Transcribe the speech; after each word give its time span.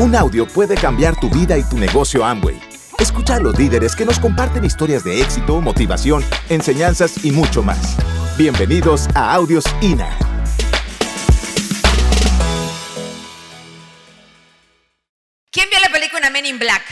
Un 0.00 0.14
audio 0.14 0.46
puede 0.46 0.76
cambiar 0.76 1.18
tu 1.18 1.28
vida 1.28 1.58
y 1.58 1.64
tu 1.64 1.76
negocio 1.76 2.24
Amway. 2.24 2.56
Escucha 3.00 3.34
a 3.34 3.40
los 3.40 3.58
líderes 3.58 3.96
que 3.96 4.04
nos 4.04 4.20
comparten 4.20 4.64
historias 4.64 5.02
de 5.02 5.20
éxito, 5.20 5.60
motivación, 5.60 6.24
enseñanzas 6.48 7.24
y 7.24 7.32
mucho 7.32 7.64
más. 7.64 7.96
Bienvenidos 8.36 9.08
a 9.16 9.34
Audios 9.34 9.64
INA. 9.80 10.16
¿Quién 15.50 15.68
vio 15.68 15.80
la 15.80 15.90
película 15.90 16.30
Men 16.30 16.46
in 16.46 16.60
Black? 16.60 16.84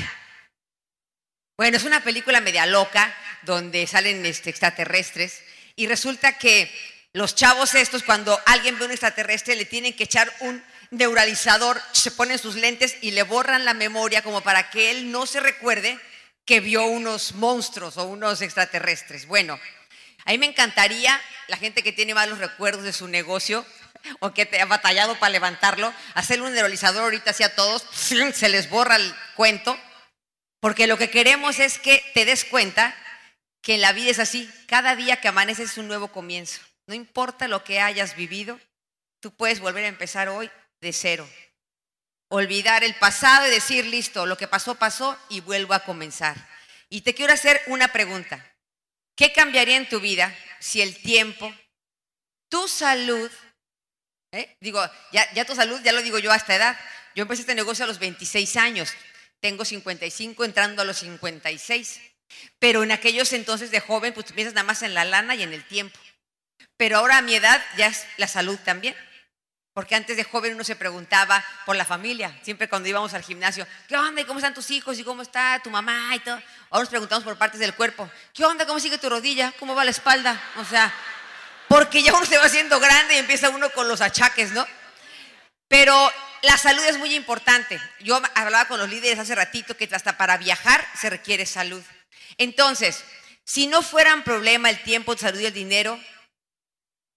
Bueno, 1.57 1.77
es 1.77 1.84
una 1.84 2.02
película 2.02 2.41
media 2.41 2.66
loca 2.66 3.14
donde 3.43 3.86
salen 3.86 4.27
este, 4.27 4.50
extraterrestres 4.50 5.45
y 5.77 5.86
resulta 5.86 6.38
que 6.38 6.68
los 7.12 7.36
chavos 7.36 7.77
estos, 7.77 8.02
cuando 8.02 8.36
alguien 8.46 8.77
ve 8.80 8.86
un 8.86 8.91
extraterrestre, 8.91 9.54
le 9.54 9.64
tienen 9.64 9.95
que 9.95 10.02
echar 10.02 10.29
un 10.41 10.61
neuralizador, 10.91 11.80
se 11.93 12.11
ponen 12.11 12.39
sus 12.39 12.57
lentes 12.57 12.96
y 13.00 13.13
le 13.13 13.22
borran 13.22 13.64
la 13.64 13.75
memoria 13.75 14.22
como 14.22 14.40
para 14.40 14.71
que 14.71 14.90
él 14.90 15.11
no 15.11 15.26
se 15.26 15.40
recuerde 15.40 15.99
que 16.45 16.61
vio 16.61 16.85
unos 16.85 17.35
monstruos 17.35 17.96
o 17.96 18.04
unos 18.04 18.40
extraterrestres. 18.40 19.26
Bueno, 19.26 19.59
a 20.25 20.31
mí 20.31 20.39
me 20.39 20.46
encantaría 20.46 21.21
la 21.49 21.57
gente 21.57 21.82
que 21.82 21.93
tiene 21.93 22.14
malos 22.14 22.39
recuerdos 22.39 22.85
de 22.85 22.93
su 22.93 23.09
negocio 23.09 23.67
o 24.21 24.32
que 24.32 24.46
te 24.46 24.61
ha 24.61 24.67
batallado 24.67 25.18
para 25.18 25.31
levantarlo, 25.31 25.93
hacerle 26.14 26.46
un 26.46 26.54
neuralizador 26.54 27.03
ahorita 27.03 27.31
así 27.31 27.43
a 27.43 27.54
todos, 27.54 27.84
se 27.93 28.48
les 28.48 28.71
borra 28.71 28.96
el 28.96 29.14
cuento, 29.34 29.79
porque 30.61 30.87
lo 30.87 30.96
que 30.96 31.11
queremos 31.11 31.59
es 31.59 31.79
que 31.79 32.05
te 32.14 32.25
des 32.25 32.45
cuenta 32.45 32.95
que 33.62 33.75
en 33.75 33.81
la 33.81 33.92
vida 33.92 34.11
es 34.11 34.20
así, 34.20 34.48
cada 34.69 34.95
día 34.95 35.20
que 35.20 35.28
amaneces 35.28 35.73
es 35.73 35.78
un 35.78 35.89
nuevo 35.89 36.09
comienzo. 36.09 36.61
No 36.87 36.95
importa 36.95 37.48
lo 37.48 37.64
que 37.64 37.81
hayas 37.81 38.14
vivido, 38.14 38.61
tú 39.19 39.34
puedes 39.34 39.59
volver 39.59 39.84
a 39.84 39.89
empezar 39.89 40.28
hoy 40.28 40.50
de 40.80 40.92
cero. 40.92 41.28
Olvidar 42.28 42.84
el 42.84 42.94
pasado 42.97 43.47
y 43.47 43.50
decir, 43.50 43.87
listo, 43.87 44.27
lo 44.27 44.37
que 44.37 44.48
pasó, 44.48 44.75
pasó 44.75 45.19
y 45.28 45.41
vuelvo 45.41 45.75
a 45.75 45.81
comenzar. 45.81 46.37
Y 46.89 47.03
te 47.03 47.14
quiero 47.14 47.33
hacer 47.33 47.61
una 47.67 47.89
pregunta. 47.89 48.45
¿Qué 49.17 49.33
cambiaría 49.33 49.77
en 49.77 49.89
tu 49.89 50.01
vida 50.01 50.36
si 50.61 50.83
el 50.83 50.97
tiempo, 50.97 51.53
tu 52.48 52.69
salud, 52.69 53.31
eh? 54.33 54.56
digo, 54.61 54.81
ya, 55.12 55.45
tu 55.45 55.55
salud, 55.55 55.81
ya 55.83 55.92
lo 55.92 56.03
digo 56.03 56.19
yo 56.19 56.33
a 56.33 56.36
esta 56.36 56.55
edad, 56.55 56.79
yo 57.14 57.23
empecé 57.23 57.42
este 57.42 57.55
negocio 57.55 57.84
a 57.84 57.89
los 57.89 57.98
26 57.98 58.56
años, 58.56 58.92
tengo 59.41 59.64
55 59.64 60.45
entrando 60.45 60.83
a 60.83 60.84
los 60.84 60.98
56, 60.98 62.01
pero 62.58 62.83
en 62.83 62.92
aquellos 62.92 63.33
entonces 63.33 63.70
de 63.70 63.81
joven, 63.81 64.12
pues 64.12 64.27
tú 64.27 64.34
piensas 64.34 64.55
nada 64.55 64.67
más 64.67 64.83
en 64.83 64.95
la 64.95 65.05
lana 65.05 65.34
y 65.34 65.42
en 65.42 65.53
el 65.53 65.64
tiempo. 65.64 65.98
Pero 66.77 66.98
ahora 66.98 67.19
a 67.19 67.23
mi 67.23 67.34
edad 67.34 67.64
ya 67.79 67.86
es 67.86 68.06
la 68.19 68.29
salud 68.29 68.58
también. 68.64 68.95
Porque 69.77 69.95
antes 69.95 70.17
de 70.17 70.25
joven 70.25 70.55
uno 70.55 70.65
se 70.65 70.75
preguntaba 70.75 71.45
por 71.67 71.77
la 71.77 71.85
familia, 71.85 72.35
siempre 72.41 72.67
cuando 72.67 72.89
íbamos 72.89 73.13
al 73.13 73.23
gimnasio, 73.23 73.67
¿qué 73.87 73.95
onda? 73.95 74.23
¿Y 74.23 74.25
cómo 74.25 74.39
están 74.39 74.55
tus 74.55 74.71
hijos? 74.71 74.99
¿Y 74.99 75.05
cómo 75.05 75.21
está 75.21 75.61
tu 75.63 75.69
mamá? 75.69 76.17
Y 76.17 76.21
todo. 76.21 76.41
Ahora 76.71 76.85
nos 76.85 76.89
preguntamos 76.89 77.25
por 77.25 77.37
partes 77.37 77.61
del 77.61 77.75
cuerpo, 77.75 78.11
¿qué 78.33 78.47
onda? 78.47 78.65
¿Cómo 78.65 78.81
sigue 78.81 78.97
tu 78.97 79.11
rodilla? 79.11 79.53
¿Cómo 79.59 79.75
va 79.75 79.85
la 79.85 79.91
espalda? 79.91 80.43
O 80.57 80.65
sea, 80.65 80.91
porque 81.69 82.03
ya 82.03 82.15
uno 82.15 82.25
se 82.25 82.39
va 82.39 82.45
haciendo 82.45 82.81
grande 82.81 83.17
y 83.17 83.19
empieza 83.19 83.51
uno 83.51 83.69
con 83.69 83.87
los 83.87 84.01
achaques, 84.01 84.53
¿no? 84.53 84.67
Pero 85.69 86.11
la 86.41 86.57
salud 86.57 86.83
es 86.85 86.97
muy 86.97 87.15
importante. 87.15 87.79
Yo 88.01 88.19
hablaba 88.35 88.69
con 88.69 88.79
los 88.79 88.89
líderes 88.89 89.19
hace 89.19 89.35
ratito 89.35 89.77
que 89.77 89.91
hasta 89.93 90.17
para 90.17 90.39
viajar 90.39 90.89
se 90.99 91.11
requiere 91.11 91.45
salud. 91.45 91.85
Entonces, 92.39 93.05
si 93.45 93.67
no 93.67 93.83
fueran 93.83 94.25
problema 94.25 94.71
el 94.71 94.83
tiempo, 94.83 95.19
salud 95.19 95.41
y 95.41 95.45
el 95.45 95.53
dinero, 95.53 96.01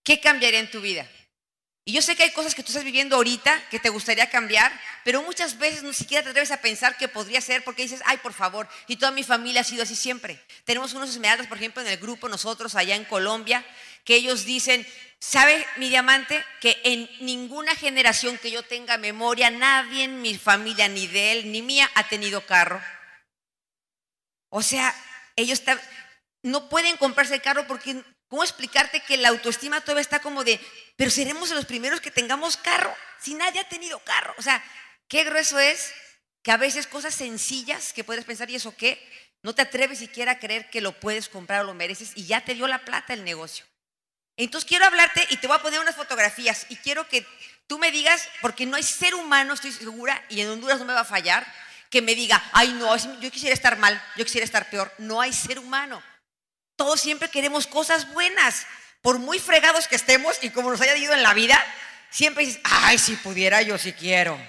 ¿qué 0.04 0.20
cambiaría 0.20 0.60
en 0.60 0.70
tu 0.70 0.82
vida? 0.82 1.08
Y 1.90 1.92
yo 1.92 2.04
sé 2.04 2.16
que 2.16 2.22
hay 2.22 2.30
cosas 2.30 2.54
que 2.54 2.62
tú 2.62 2.68
estás 2.68 2.84
viviendo 2.84 3.16
ahorita 3.16 3.68
que 3.72 3.80
te 3.80 3.90
gustaría 3.90 4.30
cambiar, 4.30 4.72
pero 5.04 5.24
muchas 5.24 5.58
veces 5.58 5.82
ni 5.82 5.92
siquiera 5.92 6.22
te 6.22 6.30
atreves 6.30 6.52
a 6.52 6.62
pensar 6.62 6.96
que 6.98 7.08
podría 7.08 7.42
ser 7.42 7.64
porque 7.64 7.82
dices, 7.82 8.04
ay, 8.06 8.18
por 8.18 8.32
favor, 8.32 8.70
y 8.86 8.98
toda 8.98 9.12
mi 9.12 9.24
familia 9.24 9.62
ha 9.62 9.64
sido 9.64 9.82
así 9.82 9.96
siempre. 9.96 10.40
Tenemos 10.66 10.94
unos 10.94 11.10
esmeraldas, 11.10 11.48
por 11.48 11.58
ejemplo, 11.58 11.82
en 11.82 11.88
el 11.88 11.98
grupo 11.98 12.30
nosotros 12.30 12.76
allá 12.76 12.96
en 12.96 13.06
Colombia, 13.06 13.66
que 14.04 14.14
ellos 14.14 14.46
dicen, 14.46 14.86
¿sabe 15.20 15.66
mi 15.78 15.90
diamante? 15.90 16.46
Que 16.62 16.80
en 16.84 17.10
ninguna 17.22 17.74
generación 17.74 18.38
que 18.38 18.52
yo 18.52 18.62
tenga 18.62 19.00
memoria, 19.00 19.50
nadie 19.50 20.04
en 20.04 20.22
mi 20.22 20.38
familia, 20.38 20.88
ni 20.90 21.08
de 21.08 21.32
él, 21.32 21.52
ni 21.52 21.64
mía, 21.64 21.90
ha 21.96 22.08
tenido 22.08 22.46
carro. 22.46 22.80
O 24.50 24.62
sea, 24.62 24.94
ellos 25.36 25.64
no 26.44 26.70
pueden 26.70 26.98
comprarse 26.98 27.34
el 27.34 27.42
carro 27.42 27.66
porque 27.66 28.04
¿Cómo 28.30 28.44
explicarte 28.44 29.02
que 29.02 29.18
la 29.18 29.30
autoestima 29.30 29.82
todavía 29.82 30.02
está 30.02 30.22
como 30.22 30.44
de, 30.44 30.60
pero 30.96 31.10
seremos 31.10 31.50
los 31.50 31.66
primeros 31.66 32.00
que 32.00 32.12
tengamos 32.12 32.58
carro 32.58 32.96
si 33.20 33.34
nadie 33.34 33.60
ha 33.60 33.68
tenido 33.68 34.00
carro? 34.00 34.34
O 34.38 34.42
sea, 34.42 34.64
qué 35.08 35.24
grueso 35.24 35.60
es 35.60 35.92
que 36.44 36.52
a 36.52 36.58
veces 36.58 36.88
cosas 36.88 37.16
sencillas 37.16 37.92
que 37.92 38.04
puedes 38.04 38.26
pensar, 38.26 38.50
¿y 38.50 38.56
eso 38.56 38.76
qué? 38.78 39.04
No 39.42 39.56
te 39.56 39.64
atreves 39.64 40.00
siquiera 40.00 40.34
a 40.34 40.40
creer 40.40 40.70
que 40.70 40.80
lo 40.80 41.00
puedes 41.00 41.28
comprar 41.28 41.62
o 41.62 41.64
lo 41.64 41.74
mereces 41.74 42.12
y 42.16 42.26
ya 42.28 42.46
te 42.46 42.54
dio 42.54 42.68
la 42.68 42.86
plata 42.86 43.14
el 43.14 43.24
negocio. 43.24 43.66
Entonces 44.38 44.68
quiero 44.68 44.86
hablarte 44.86 45.26
y 45.32 45.38
te 45.38 45.48
voy 45.48 45.58
a 45.58 45.62
poner 45.62 45.80
unas 45.80 45.96
fotografías 45.96 46.68
y 46.70 46.76
quiero 46.78 47.08
que 47.10 47.26
tú 47.68 47.80
me 47.80 47.92
digas, 47.92 48.28
porque 48.42 48.66
no 48.66 48.76
hay 48.76 48.84
ser 48.84 49.16
humano, 49.16 49.54
estoy 49.54 49.72
segura, 49.72 50.24
y 50.30 50.42
en 50.42 50.50
Honduras 50.50 50.80
no 50.80 50.86
me 50.86 50.94
va 50.94 51.02
a 51.02 51.06
fallar, 51.06 51.46
que 51.90 52.02
me 52.02 52.16
diga, 52.16 52.42
ay 52.54 52.74
no, 52.74 52.96
yo 53.20 53.32
quisiera 53.32 53.54
estar 53.54 53.78
mal, 53.78 54.02
yo 54.16 54.24
quisiera 54.24 54.46
estar 54.46 54.70
peor. 54.70 54.94
No 55.00 55.20
hay 55.20 55.34
ser 55.34 55.58
humano. 55.58 56.02
Todos 56.80 57.02
siempre 57.02 57.28
queremos 57.28 57.68
cosas 57.68 58.10
buenas. 58.14 58.66
Por 59.02 59.20
muy 59.20 59.38
fregados 59.38 59.90
que 59.90 59.98
estemos 59.98 60.38
y 60.42 60.50
como 60.50 60.72
nos 60.72 60.80
haya 60.80 60.96
ido 60.96 61.14
en 61.14 61.24
la 61.24 61.34
vida, 61.34 61.62
siempre 62.10 62.46
dices, 62.46 62.62
ay, 62.64 62.98
si 62.98 63.18
pudiera 63.18 63.62
yo 63.62 63.78
si 63.78 63.92
quiero. 63.92 64.40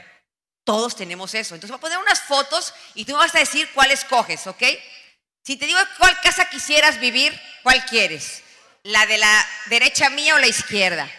Todos 0.62 0.94
tenemos 0.94 1.34
eso. 1.34 1.56
Entonces 1.56 1.72
voy 1.72 1.78
a 1.78 1.80
poner 1.80 1.98
unas 1.98 2.20
fotos 2.20 2.72
y 2.94 3.04
tú 3.04 3.14
me 3.14 3.18
vas 3.18 3.34
a 3.34 3.40
decir 3.40 3.68
cuál 3.74 3.90
escoges, 3.90 4.46
¿ok? 4.46 4.62
Si 5.42 5.56
te 5.56 5.66
digo 5.66 5.80
cuál 5.98 6.20
casa 6.20 6.48
quisieras 6.48 7.00
vivir, 7.00 7.36
¿cuál 7.64 7.84
quieres? 7.86 8.44
¿La 8.84 9.06
de 9.06 9.18
la 9.18 9.48
derecha 9.66 10.08
mía 10.10 10.36
o 10.36 10.38
la 10.38 10.46
izquierda? 10.46 11.10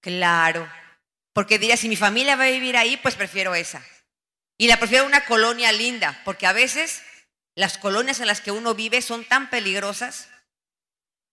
Claro. 0.00 0.72
Porque 1.34 1.58
diría, 1.58 1.76
si 1.76 1.90
mi 1.90 1.96
familia 1.96 2.36
va 2.36 2.44
a 2.44 2.50
vivir 2.50 2.78
ahí, 2.78 2.96
pues 2.96 3.14
prefiero 3.14 3.54
esa. 3.54 3.84
Y 4.56 4.68
la 4.68 4.78
prefiero 4.78 5.04
una 5.04 5.26
colonia 5.26 5.70
linda, 5.70 6.18
porque 6.24 6.46
a 6.46 6.54
veces 6.54 7.02
las 7.54 7.78
colonias 7.78 8.20
en 8.20 8.26
las 8.26 8.40
que 8.40 8.50
uno 8.50 8.74
vive 8.74 9.00
son 9.02 9.24
tan 9.24 9.50
peligrosas. 9.50 10.28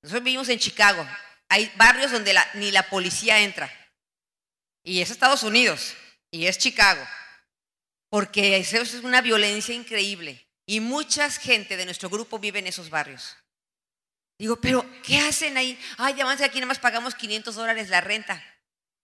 Nosotros 0.04 0.24
vivimos 0.24 0.50
en 0.50 0.60
Chicago. 0.60 1.08
Hay 1.50 1.72
barrios 1.76 2.12
donde 2.12 2.36
ni 2.56 2.72
la 2.72 2.90
policía 2.90 3.40
entra. 3.40 3.72
Y 4.84 5.02
es 5.02 5.12
Estados 5.12 5.44
Unidos. 5.44 5.96
Y 6.30 6.46
es 6.46 6.58
Chicago. 6.58 7.06
Porque 8.10 8.58
eso 8.58 8.78
es 8.78 8.94
una 8.96 9.22
violencia 9.22 9.74
increíble. 9.74 10.48
Y 10.66 10.80
mucha 10.80 11.30
gente 11.30 11.76
de 11.78 11.86
nuestro 11.86 12.10
grupo 12.10 12.40
vive 12.40 12.60
en 12.60 12.68
esos 12.68 12.90
barrios. 12.90 13.36
Digo, 14.38 14.60
pero 14.60 14.86
¿qué 15.04 15.20
hacen 15.20 15.58
ahí? 15.58 15.80
Ay, 15.98 16.16
ya 16.16 16.30
aquí 16.32 16.60
nada 16.60 16.68
más 16.68 16.80
pagamos 16.80 17.16
500 17.16 17.54
dólares 17.54 17.90
la 17.90 18.02
renta. 18.02 18.44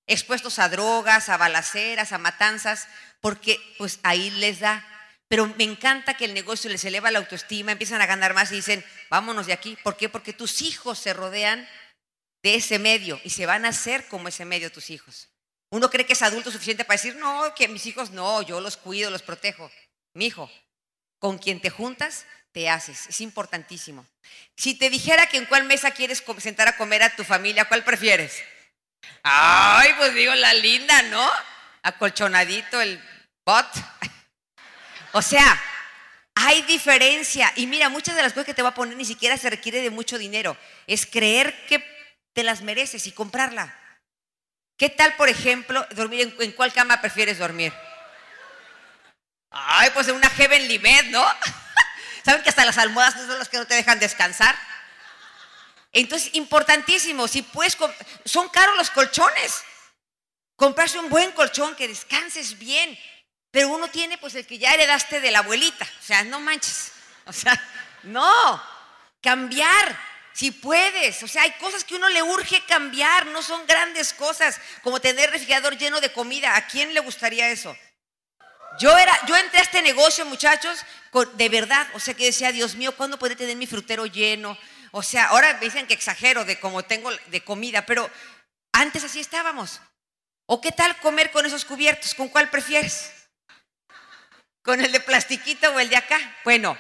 Expuestos 0.08 0.58
a 0.60 0.70
drogas, 0.70 1.30
a 1.30 1.38
balaceras, 1.38 2.12
a 2.12 2.18
matanzas, 2.18 2.88
porque 3.22 3.60
pues 3.78 4.00
ahí 4.04 4.30
les 4.32 4.62
da 4.62 4.97
pero 5.28 5.48
me 5.58 5.64
encanta 5.64 6.16
que 6.16 6.26
el 6.26 6.34
negocio 6.34 6.70
les 6.70 6.86
eleva 6.86 7.12
la 7.12 7.20
autoestima, 7.20 7.72
empiezan 7.72 8.02
a 8.02 8.06
ganar 8.06 8.34
más 8.34 8.52
y 8.52 8.56
dicen, 8.56 8.84
vámonos 9.10 9.46
de 9.46 9.54
aquí. 9.54 9.78
¿Por 9.84 9.98
qué? 9.98 10.10
Porque 10.10 10.34
tus 10.34 10.62
hijos 10.62 10.98
se 11.00 11.14
rodean 11.14 11.68
de 12.44 12.56
ese 12.56 12.80
medio 12.80 13.20
y 13.24 13.30
se 13.32 13.46
van 13.46 13.66
a 13.66 13.70
hacer 13.70 14.08
como 14.08 14.30
ese 14.30 14.46
medio 14.46 14.72
tus 14.72 14.90
hijos. 14.90 15.30
Uno 15.70 15.90
cree 15.90 16.06
que 16.06 16.14
es 16.14 16.22
adulto 16.22 16.50
suficiente 16.50 16.86
para 16.86 16.96
decir, 16.96 17.16
no, 17.18 17.54
que 17.56 17.68
mis 17.68 17.86
hijos 17.86 18.12
no, 18.12 18.42
yo 18.42 18.62
los 18.62 18.78
cuido, 18.78 19.12
los 19.12 19.22
protejo. 19.22 19.70
Mi 20.14 20.28
hijo, 20.28 20.50
con 21.20 21.38
quien 21.38 21.60
te 21.60 21.70
juntas, 21.70 22.26
te 22.54 22.70
haces. 22.70 23.08
Es 23.08 23.20
importantísimo. 23.20 24.06
Si 24.56 24.76
te 24.76 24.90
dijera 24.90 25.28
que 25.28 25.38
en 25.38 25.46
cuál 25.46 25.66
mesa 25.66 25.92
quieres 25.92 26.24
sentar 26.40 26.70
a 26.70 26.78
comer 26.78 27.04
a 27.04 27.16
tu 27.16 27.26
familia, 27.26 27.66
¿cuál 27.66 27.84
prefieres? 27.84 28.42
Ay, 29.24 29.92
pues 29.98 30.14
digo, 30.14 30.34
la 30.36 30.54
linda, 30.54 31.02
¿no? 31.04 31.30
Acolchonadito 31.84 32.80
el 32.82 33.02
bot. 33.46 33.68
O 35.18 35.22
sea, 35.24 35.60
hay 36.36 36.62
diferencia. 36.62 37.52
Y 37.56 37.66
mira, 37.66 37.90
muchas 37.90 38.16
de 38.16 38.22
las 38.22 38.34
cosas 38.34 38.46
que 38.46 38.54
te 38.54 38.62
voy 38.62 38.70
a 38.70 38.76
poner 38.76 38.96
ni 38.96 39.04
siquiera 39.04 39.36
se 39.36 39.50
requiere 39.50 39.82
de 39.82 39.90
mucho 39.90 40.20
dinero. 40.20 40.56
Es 40.86 41.08
creer 41.08 41.66
que 41.66 41.84
te 42.34 42.44
las 42.44 42.62
mereces 42.62 43.08
y 43.08 43.12
comprarla. 43.12 43.76
¿Qué 44.78 44.90
tal, 44.90 45.16
por 45.16 45.28
ejemplo, 45.28 45.88
dormir 45.96 46.36
en, 46.38 46.52
cuál 46.52 46.72
cama 46.72 47.02
prefieres 47.02 47.40
dormir? 47.40 47.74
Ay, 49.50 49.90
pues 49.96 50.08
en 50.08 50.18
una 50.18 50.30
Heavenly 50.30 50.78
Bed, 50.78 51.06
¿no? 51.06 51.26
¿Saben 52.24 52.44
que 52.44 52.50
hasta 52.50 52.64
las 52.64 52.78
almohadas 52.78 53.16
son 53.16 53.40
las 53.40 53.50
que 53.50 53.58
no 53.58 53.66
te 53.66 53.74
dejan 53.74 53.98
descansar? 53.98 54.56
Entonces, 55.94 56.30
importantísimo, 56.36 57.28
si 57.28 57.42
puedes, 57.42 57.76
son 58.24 58.50
caros 58.50 58.78
los 58.78 58.92
colchones. 58.92 59.64
Comprarse 60.56 61.00
un 61.00 61.10
buen 61.10 61.32
colchón, 61.32 61.76
que 61.76 61.88
descanses 61.88 62.60
bien, 62.60 63.00
pero 63.52 63.70
uno 63.70 63.90
tiene 63.90 64.18
pues 64.18 64.36
el 64.36 64.46
que 64.46 64.58
ya 64.58 64.74
heredaste 64.74 65.22
de 65.22 65.32
la 65.32 65.40
abuelita. 65.40 65.86
O 65.86 66.04
sea, 66.04 66.24
no 66.24 66.40
manches. 66.40 66.92
O 67.26 67.34
sea, 67.34 67.62
no. 68.04 68.64
Cambiar, 69.22 70.00
si 70.34 70.52
puedes. 70.52 71.24
O 71.24 71.28
sea, 71.28 71.44
hay 71.44 71.52
cosas 71.54 71.84
que 71.84 71.96
uno 71.96 72.08
le 72.10 72.22
urge 72.22 72.64
cambiar, 72.66 73.26
no 73.28 73.42
son 73.42 73.66
grandes 73.66 74.14
cosas, 74.14 74.60
como 74.84 75.00
tener 75.00 75.32
refrigerador 75.32 75.78
lleno 75.78 76.00
de 76.00 76.14
comida. 76.14 76.56
¿A 76.56 76.68
quién 76.68 76.94
le 76.94 77.00
gustaría 77.00 77.50
eso? 77.50 77.76
Yo, 78.80 78.96
era, 78.96 79.18
yo 79.26 79.36
entré 79.36 79.60
a 79.60 79.64
este 79.64 79.82
negocio, 79.82 80.26
muchachos, 80.26 80.80
de 81.34 81.50
verdad, 81.50 81.88
o 81.94 82.00
sea 82.00 82.14
que 82.14 82.26
decía, 82.26 82.52
Dios 82.52 82.76
mío, 82.76 82.96
¿cuándo 82.96 83.18
podré 83.18 83.36
tener 83.36 83.56
mi 83.56 83.66
frutero 83.66 84.06
lleno? 84.06 84.56
O 84.92 85.02
sea, 85.02 85.26
ahora 85.26 85.54
me 85.56 85.62
dicen 85.62 85.88
que 85.88 85.96
exagero 85.96 86.46
de 86.46 86.60
cómo 86.60 86.84
tengo 86.84 87.10
de 87.28 87.44
comida, 87.44 87.86
pero 87.88 88.10
antes 88.72 89.04
así 89.04 89.20
estábamos. 89.20 89.82
¿O 90.46 90.62
qué 90.62 90.72
tal 90.72 90.96
comer 91.00 91.32
con 91.32 91.46
esos 91.46 91.66
cubiertos? 91.66 92.14
¿Con 92.14 92.30
cuál 92.30 92.50
prefieres? 92.50 93.12
¿Con 94.68 94.82
el 94.82 94.92
de 94.92 95.00
plastiquito 95.00 95.74
o 95.74 95.80
el 95.80 95.88
de 95.88 95.96
acá? 95.96 96.20
Bueno, 96.44 96.78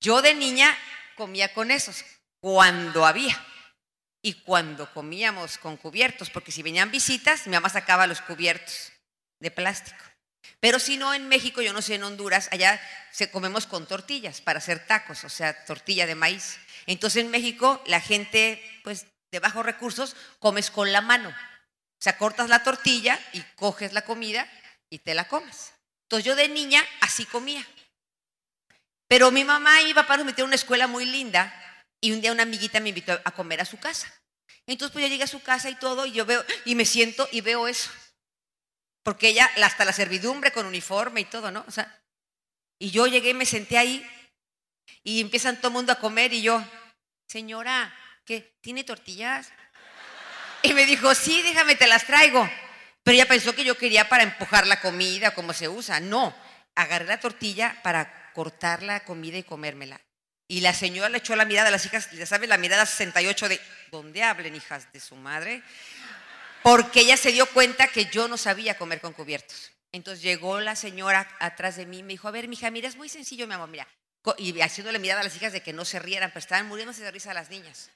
yo 0.00 0.20
de 0.20 0.34
niña 0.34 0.76
comía 1.14 1.54
con 1.54 1.70
esos, 1.70 2.04
cuando 2.40 3.06
había. 3.06 3.40
Y 4.20 4.42
cuando 4.42 4.92
comíamos 4.92 5.58
con 5.58 5.76
cubiertos, 5.76 6.28
porque 6.28 6.50
si 6.50 6.60
venían 6.60 6.90
visitas, 6.90 7.46
mi 7.46 7.52
mamá 7.52 7.68
sacaba 7.68 8.08
los 8.08 8.20
cubiertos 8.20 8.90
de 9.38 9.52
plástico. 9.52 10.04
Pero 10.58 10.80
si 10.80 10.96
no, 10.96 11.14
en 11.14 11.28
México, 11.28 11.62
yo 11.62 11.72
no 11.72 11.82
sé, 11.82 11.94
en 11.94 12.02
Honduras, 12.02 12.48
allá 12.50 12.80
se 13.12 13.30
comemos 13.30 13.68
con 13.68 13.86
tortillas 13.86 14.40
para 14.40 14.58
hacer 14.58 14.84
tacos, 14.84 15.22
o 15.22 15.28
sea, 15.28 15.64
tortilla 15.66 16.04
de 16.04 16.16
maíz. 16.16 16.58
Entonces 16.86 17.22
en 17.22 17.30
México, 17.30 17.80
la 17.86 18.00
gente, 18.00 18.60
pues, 18.82 19.06
de 19.30 19.38
bajos 19.38 19.64
recursos, 19.64 20.16
comes 20.40 20.72
con 20.72 20.90
la 20.90 21.00
mano. 21.00 21.28
O 21.28 22.00
sea, 22.00 22.18
cortas 22.18 22.48
la 22.48 22.64
tortilla 22.64 23.20
y 23.32 23.40
coges 23.54 23.92
la 23.92 24.02
comida 24.02 24.50
y 24.90 24.98
te 24.98 25.14
la 25.14 25.28
comes. 25.28 25.77
Entonces 26.08 26.24
yo 26.24 26.36
de 26.36 26.48
niña 26.48 26.82
así 27.02 27.26
comía. 27.26 27.66
Pero 29.08 29.30
mi 29.30 29.44
mamá 29.44 29.82
y 29.82 29.86
mi 29.86 29.94
papá 29.94 30.14
en 30.14 30.42
una 30.42 30.54
escuela 30.54 30.86
muy 30.86 31.04
linda 31.04 31.52
y 32.00 32.12
un 32.12 32.22
día 32.22 32.32
una 32.32 32.44
amiguita 32.44 32.80
me 32.80 32.88
invitó 32.88 33.12
a 33.12 33.30
comer 33.30 33.60
a 33.60 33.66
su 33.66 33.78
casa. 33.78 34.10
Entonces 34.66 34.90
pues 34.92 35.02
yo 35.02 35.10
llegué 35.10 35.24
a 35.24 35.26
su 35.26 35.42
casa 35.42 35.68
y 35.68 35.74
todo 35.74 36.06
y 36.06 36.12
yo 36.12 36.24
veo 36.24 36.42
y 36.64 36.74
me 36.76 36.86
siento 36.86 37.28
y 37.30 37.42
veo 37.42 37.68
eso. 37.68 37.90
Porque 39.02 39.28
ella, 39.28 39.50
hasta 39.62 39.84
la 39.84 39.92
servidumbre 39.92 40.50
con 40.50 40.64
uniforme 40.64 41.20
y 41.20 41.24
todo, 41.26 41.50
¿no? 41.50 41.62
O 41.68 41.70
sea, 41.70 42.02
y 42.78 42.90
yo 42.90 43.06
llegué 43.06 43.30
y 43.30 43.34
me 43.34 43.44
senté 43.44 43.76
ahí 43.76 44.06
y 45.02 45.20
empiezan 45.20 45.58
todo 45.58 45.68
el 45.68 45.74
mundo 45.74 45.92
a 45.92 45.98
comer 45.98 46.32
y 46.32 46.40
yo, 46.40 46.64
señora, 47.26 47.94
¿qué? 48.24 48.56
¿Tiene 48.62 48.82
tortillas? 48.82 49.52
Y 50.62 50.72
me 50.72 50.86
dijo, 50.86 51.14
sí, 51.14 51.42
déjame, 51.42 51.76
te 51.76 51.86
las 51.86 52.06
traigo. 52.06 52.48
Pero 53.02 53.14
ella 53.14 53.26
pensó 53.26 53.54
que 53.54 53.64
yo 53.64 53.76
quería 53.76 54.08
para 54.08 54.22
empujar 54.22 54.66
la 54.66 54.80
comida, 54.80 55.34
como 55.34 55.52
se 55.52 55.68
usa. 55.68 56.00
No, 56.00 56.34
agarré 56.74 57.06
la 57.06 57.20
tortilla 57.20 57.80
para 57.82 58.32
cortar 58.34 58.82
la 58.82 59.00
comida 59.00 59.38
y 59.38 59.42
comérmela. 59.42 60.00
Y 60.46 60.60
la 60.60 60.72
señora 60.72 61.08
le 61.08 61.18
echó 61.18 61.36
la 61.36 61.44
mirada 61.44 61.68
a 61.68 61.70
las 61.70 61.84
hijas, 61.86 62.10
ya 62.12 62.26
sabes, 62.26 62.48
la 62.48 62.56
mirada 62.56 62.86
68 62.86 63.48
de, 63.48 63.60
¿dónde 63.90 64.22
hablen 64.22 64.54
hijas 64.54 64.90
de 64.92 65.00
su 65.00 65.14
madre? 65.14 65.62
porque 66.62 67.00
ella 67.00 67.16
se 67.16 67.32
dio 67.32 67.46
cuenta 67.46 67.88
que 67.88 68.06
yo 68.06 68.28
no 68.28 68.36
sabía 68.36 68.76
comer 68.76 69.00
con 69.00 69.12
cubiertos. 69.12 69.72
Entonces 69.92 70.22
llegó 70.22 70.60
la 70.60 70.76
señora 70.76 71.28
atrás 71.40 71.76
de 71.76 71.86
mí 71.86 71.98
y 71.98 72.02
me 72.02 72.12
dijo, 72.12 72.28
a 72.28 72.30
ver, 72.30 72.48
mija, 72.48 72.70
mira, 72.70 72.88
es 72.88 72.96
muy 72.96 73.08
sencillo, 73.08 73.46
mi 73.46 73.54
amor, 73.54 73.68
mira. 73.68 73.88
Y 74.36 74.60
haciéndole 74.60 74.98
mirada 74.98 75.22
a 75.22 75.24
las 75.24 75.36
hijas 75.36 75.52
de 75.52 75.62
que 75.62 75.72
no 75.72 75.84
se 75.84 75.98
rieran, 75.98 76.30
pero 76.30 76.40
estaban 76.40 76.66
muriéndose 76.66 77.02
de 77.02 77.10
risa 77.10 77.32
las 77.32 77.48
niñas. 77.48 77.90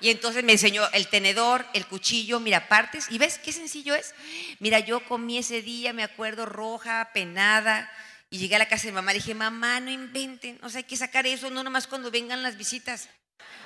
Y 0.00 0.10
entonces 0.10 0.44
me 0.44 0.52
enseñó 0.52 0.88
el 0.92 1.08
tenedor, 1.08 1.66
el 1.72 1.86
cuchillo, 1.86 2.40
mira, 2.40 2.68
partes. 2.68 3.06
¿Y 3.10 3.18
ves 3.18 3.38
qué 3.38 3.52
sencillo 3.52 3.94
es? 3.94 4.14
Mira, 4.58 4.78
yo 4.80 5.04
comí 5.04 5.38
ese 5.38 5.62
día, 5.62 5.92
me 5.92 6.02
acuerdo, 6.02 6.46
roja, 6.46 7.10
penada. 7.14 7.90
Y 8.28 8.38
llegué 8.38 8.56
a 8.56 8.58
la 8.58 8.68
casa 8.68 8.86
de 8.86 8.92
mamá 8.92 9.12
y 9.12 9.16
dije, 9.16 9.34
mamá, 9.34 9.80
no 9.80 9.90
inventen. 9.90 10.58
O 10.62 10.68
sea, 10.68 10.78
hay 10.78 10.84
que 10.84 10.96
sacar 10.96 11.26
eso, 11.26 11.50
no 11.50 11.62
nomás 11.62 11.86
cuando 11.86 12.10
vengan 12.10 12.42
las 12.42 12.56
visitas. 12.56 13.08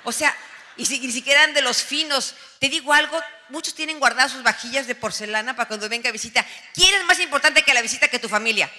O 0.03 0.11
sea, 0.11 0.35
y 0.77 0.85
si, 0.85 0.99
ni 0.99 1.11
siquiera 1.11 1.45
de 1.47 1.61
los 1.61 1.83
finos. 1.83 2.35
Te 2.59 2.69
digo 2.69 2.93
algo, 2.93 3.19
muchos 3.49 3.73
tienen 3.75 3.99
guardadas 3.99 4.31
sus 4.31 4.43
vajillas 4.43 4.87
de 4.87 4.95
porcelana 4.95 5.55
para 5.55 5.67
cuando 5.67 5.89
venga 5.89 6.11
visita. 6.11 6.45
¿Quién 6.73 6.93
es 6.95 7.03
más 7.05 7.19
importante 7.19 7.63
que 7.63 7.73
la 7.73 7.81
visita 7.81 8.07
que 8.07 8.19
tu 8.19 8.29
familia? 8.29 8.71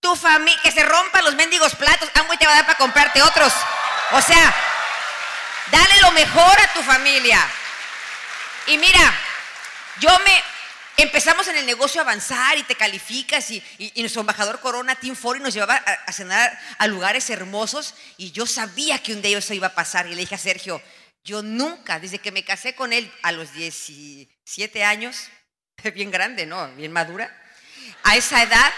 Tu 0.00 0.14
familia, 0.14 0.60
que 0.62 0.72
se 0.72 0.82
rompan 0.82 1.24
los 1.24 1.34
mendigos 1.34 1.74
platos. 1.74 2.10
Amway 2.14 2.38
te 2.38 2.46
va 2.46 2.52
a 2.52 2.56
dar 2.56 2.66
para 2.66 2.78
comprarte 2.78 3.22
otros. 3.22 3.52
O 4.12 4.20
sea, 4.20 4.54
dale 5.70 6.00
lo 6.02 6.12
mejor 6.12 6.60
a 6.60 6.72
tu 6.72 6.82
familia. 6.82 7.46
Y 8.68 8.78
mira, 8.78 9.14
yo 10.00 10.10
me, 10.20 10.42
empezamos 10.96 11.46
en 11.48 11.56
el 11.56 11.66
negocio 11.66 12.00
a 12.00 12.04
avanzar 12.04 12.58
y 12.58 12.62
te 12.64 12.74
calificas 12.74 13.50
y, 13.50 13.62
nuestro 13.96 14.20
embajador 14.20 14.60
Corona, 14.60 14.94
Tim 14.94 15.14
Ford, 15.14 15.40
nos 15.40 15.54
llevaba 15.54 15.76
a, 15.76 15.92
a, 15.92 16.12
cenar 16.12 16.58
a 16.78 16.86
lugares 16.86 17.30
hermosos 17.30 17.94
y 18.16 18.32
yo 18.32 18.46
sabía 18.46 19.02
que 19.02 19.12
un 19.12 19.22
día 19.22 19.38
eso 19.38 19.54
iba 19.54 19.68
a 19.68 19.74
pasar 19.74 20.06
y 20.06 20.10
le 20.10 20.20
dije 20.20 20.34
a 20.34 20.38
Sergio, 20.38 20.82
yo 21.24 21.42
nunca, 21.42 21.98
desde 21.98 22.20
que 22.20 22.32
me 22.32 22.44
casé 22.44 22.74
con 22.74 22.92
él 22.92 23.12
a 23.22 23.32
los 23.32 23.52
17 23.52 24.84
años, 24.84 25.28
bien 25.94 26.10
grande, 26.10 26.46
¿no? 26.46 26.68
Bien 26.74 26.92
madura, 26.92 27.30
a 28.04 28.16
esa 28.16 28.42
edad, 28.42 28.72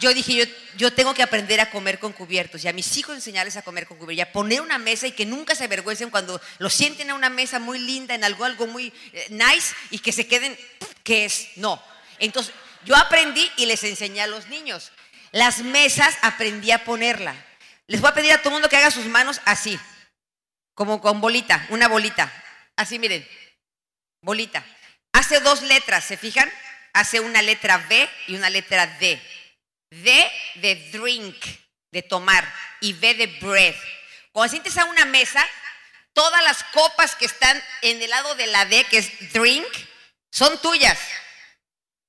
yo 0.00 0.12
dije, 0.14 0.34
yo, 0.34 0.44
yo, 0.76 0.92
tengo 0.92 1.14
que 1.14 1.22
aprender 1.22 1.60
a 1.60 1.70
comer 1.70 1.98
con 1.98 2.12
cubiertos 2.12 2.64
y 2.64 2.68
a 2.68 2.72
mis 2.72 2.96
hijos 2.96 3.14
enseñarles 3.14 3.56
a 3.56 3.62
comer 3.62 3.86
con 3.86 3.96
cubiertos 3.96 4.18
y 4.18 4.20
a 4.28 4.32
poner 4.32 4.60
una 4.60 4.78
mesa 4.78 5.06
y 5.06 5.12
que 5.12 5.26
nunca 5.26 5.54
se 5.54 5.64
avergüencen 5.64 6.10
cuando 6.10 6.40
lo 6.58 6.70
sienten 6.70 7.10
a 7.10 7.14
una 7.14 7.30
mesa 7.30 7.58
muy 7.58 7.78
linda, 7.78 8.14
en 8.14 8.24
algo, 8.24 8.44
algo 8.44 8.66
muy 8.66 8.92
eh, 9.12 9.26
nice 9.30 9.74
y 9.90 9.98
que 9.98 10.12
se 10.12 10.26
queden, 10.26 10.58
¿qué 11.02 11.24
es? 11.24 11.48
No. 11.56 11.82
Entonces, 12.18 12.54
yo 12.84 12.96
aprendí 12.96 13.50
y 13.56 13.66
les 13.66 13.82
enseñé 13.84 14.20
a 14.20 14.26
los 14.26 14.48
niños. 14.48 14.92
Las 15.32 15.58
mesas 15.62 16.16
aprendí 16.22 16.70
a 16.70 16.84
ponerla. 16.84 17.34
Les 17.86 18.00
voy 18.00 18.10
a 18.10 18.14
pedir 18.14 18.32
a 18.32 18.38
todo 18.38 18.50
el 18.50 18.54
mundo 18.54 18.68
que 18.68 18.76
haga 18.76 18.90
sus 18.90 19.06
manos 19.06 19.40
así 19.44 19.78
como 20.74 21.00
con 21.00 21.20
bolita, 21.20 21.66
una 21.70 21.88
bolita. 21.88 22.30
Así 22.76 22.98
miren, 22.98 23.26
bolita. 24.20 24.64
Hace 25.12 25.40
dos 25.40 25.62
letras, 25.62 26.04
¿se 26.04 26.16
fijan? 26.16 26.50
Hace 26.92 27.20
una 27.20 27.42
letra 27.42 27.78
B 27.88 28.08
y 28.26 28.34
una 28.34 28.50
letra 28.50 28.86
D. 28.86 29.20
D 30.02 30.32
de 30.56 30.74
drink, 30.90 31.36
de 31.90 32.02
tomar, 32.02 32.52
y 32.80 32.92
B 32.94 33.14
de 33.14 33.26
bread. 33.26 33.74
Cuando 34.32 34.50
sientes 34.50 34.76
a 34.78 34.84
una 34.86 35.04
mesa, 35.04 35.46
todas 36.12 36.42
las 36.42 36.64
copas 36.64 37.14
que 37.14 37.26
están 37.26 37.62
en 37.82 38.02
el 38.02 38.10
lado 38.10 38.34
de 38.34 38.46
la 38.46 38.64
D, 38.64 38.84
que 38.84 38.98
es 38.98 39.32
drink, 39.32 39.66
son 40.30 40.60
tuyas. 40.60 40.98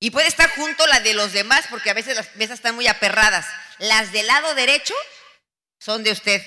Y 0.00 0.10
puede 0.10 0.28
estar 0.28 0.50
junto 0.50 0.86
la 0.86 1.00
de 1.00 1.14
los 1.14 1.32
demás, 1.32 1.66
porque 1.70 1.90
a 1.90 1.94
veces 1.94 2.16
las 2.16 2.34
mesas 2.36 2.58
están 2.58 2.74
muy 2.74 2.86
aperradas. 2.86 3.46
Las 3.78 4.12
del 4.12 4.26
lado 4.26 4.54
derecho 4.54 4.94
son 5.78 6.02
de 6.02 6.12
usted. 6.12 6.44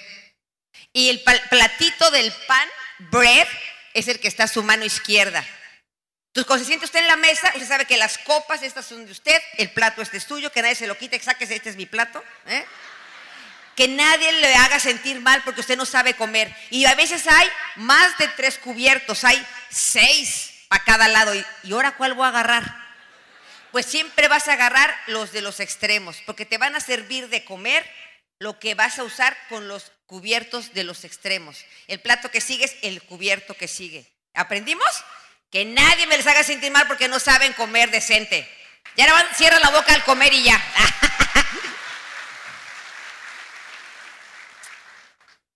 Y 0.93 1.09
el 1.09 1.21
platito 1.21 2.11
del 2.11 2.31
pan, 2.47 2.69
bread, 3.11 3.47
es 3.93 4.07
el 4.07 4.19
que 4.19 4.27
está 4.27 4.43
a 4.43 4.47
su 4.47 4.63
mano 4.63 4.85
izquierda. 4.85 5.45
Entonces, 6.29 6.45
cuando 6.45 6.63
se 6.63 6.67
siente 6.67 6.85
usted 6.85 6.99
en 6.99 7.07
la 7.07 7.15
mesa, 7.15 7.51
usted 7.55 7.67
sabe 7.67 7.85
que 7.85 7.97
las 7.97 8.19
copas 8.19 8.61
estas 8.61 8.85
son 8.85 9.03
de 9.05 9.11
usted, 9.11 9.41
el 9.57 9.71
plato 9.71 10.01
este 10.01 10.17
es 10.17 10.27
tuyo, 10.27 10.51
que 10.51 10.61
nadie 10.61 10.75
se 10.75 10.85
lo 10.85 10.95
quite, 10.95 11.19
sáquese, 11.19 11.55
este 11.55 11.71
es 11.71 11.75
mi 11.75 11.87
plato. 11.87 12.23
¿eh? 12.45 12.63
Que 13.75 13.87
nadie 13.87 14.31
le 14.33 14.53
haga 14.53 14.79
sentir 14.79 15.19
mal 15.21 15.41
porque 15.43 15.61
usted 15.61 15.75
no 15.75 15.85
sabe 15.85 16.13
comer. 16.13 16.55
Y 16.69 16.85
a 16.85 16.93
veces 16.93 17.25
hay 17.25 17.47
más 17.77 18.15
de 18.19 18.27
tres 18.27 18.59
cubiertos, 18.59 19.23
hay 19.23 19.43
seis 19.71 20.53
a 20.69 20.83
cada 20.83 21.07
lado. 21.07 21.33
¿Y, 21.33 21.43
y 21.63 21.71
ahora 21.73 21.97
cuál 21.97 22.13
voy 22.13 22.25
a 22.25 22.29
agarrar? 22.29 22.75
Pues 23.71 23.87
siempre 23.87 24.27
vas 24.27 24.47
a 24.47 24.53
agarrar 24.53 24.95
los 25.07 25.31
de 25.31 25.41
los 25.41 25.59
extremos, 25.59 26.21
porque 26.27 26.45
te 26.45 26.59
van 26.59 26.75
a 26.75 26.79
servir 26.79 27.29
de 27.29 27.43
comer 27.43 27.89
lo 28.37 28.59
que 28.59 28.75
vas 28.75 28.99
a 28.99 29.03
usar 29.03 29.35
con 29.49 29.67
los 29.67 29.91
cubiertos 30.05 30.73
de 30.73 30.83
los 30.83 31.05
extremos. 31.05 31.65
El 31.87 31.99
plato 31.99 32.29
que 32.29 32.39
sigue 32.39 32.65
es 32.65 32.75
el 32.83 33.01
cubierto 33.01 33.55
que 33.55 33.67
sigue. 33.67 34.05
¿Aprendimos? 34.35 35.03
Que 35.51 35.65
nadie 35.65 36.05
me 36.07 36.17
les 36.17 36.27
haga 36.27 36.43
sentir 36.43 36.71
mal 36.71 36.87
porque 36.87 37.07
no 37.07 37.19
saben 37.19 37.53
comer 37.53 37.89
decente. 37.89 38.47
Ya 38.95 39.11
van, 39.11 39.25
cierra 39.35 39.59
la 39.59 39.69
boca 39.69 39.93
al 39.93 40.03
comer 40.03 40.33
y 40.33 40.43
ya. 40.43 40.61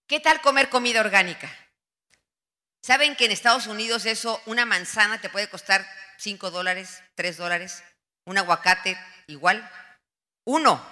¿Qué 0.07 0.19
tal 0.19 0.41
comer 0.41 0.69
comida 0.69 0.99
orgánica? 1.01 1.55
¿Saben 2.81 3.15
que 3.15 3.25
en 3.25 3.31
Estados 3.31 3.67
Unidos 3.67 4.05
eso, 4.05 4.41
una 4.45 4.65
manzana 4.65 5.21
te 5.21 5.29
puede 5.29 5.49
costar 5.49 5.87
5 6.17 6.51
dólares, 6.51 7.01
3 7.15 7.37
dólares? 7.37 7.83
Un 8.25 8.37
aguacate 8.37 8.97
igual. 9.27 9.69
Uno, 10.45 10.85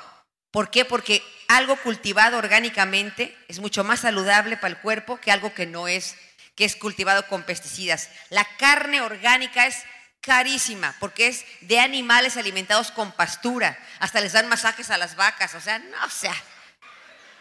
¿Por 0.51 0.69
qué? 0.69 0.83
Porque 0.83 1.23
algo 1.47 1.77
cultivado 1.77 2.37
orgánicamente 2.37 3.35
es 3.47 3.59
mucho 3.59 3.85
más 3.85 4.01
saludable 4.01 4.57
para 4.57 4.73
el 4.73 4.81
cuerpo 4.81 5.17
que 5.17 5.31
algo 5.31 5.53
que 5.53 5.65
no 5.65 5.87
es, 5.87 6.17
que 6.55 6.65
es 6.65 6.75
cultivado 6.75 7.27
con 7.27 7.43
pesticidas. 7.43 8.09
La 8.29 8.45
carne 8.57 9.01
orgánica 9.01 9.67
es 9.67 9.83
carísima 10.21 10.95
porque 10.99 11.27
es 11.27 11.45
de 11.61 11.79
animales 11.79 12.37
alimentados 12.37 12.91
con 12.91 13.11
pastura. 13.11 13.77
Hasta 13.99 14.21
les 14.21 14.33
dan 14.33 14.47
masajes 14.47 14.89
a 14.89 14.97
las 14.97 15.15
vacas. 15.15 15.55
O 15.55 15.61
sea, 15.61 15.79
no, 15.79 16.05
o 16.05 16.09
sea, 16.09 16.35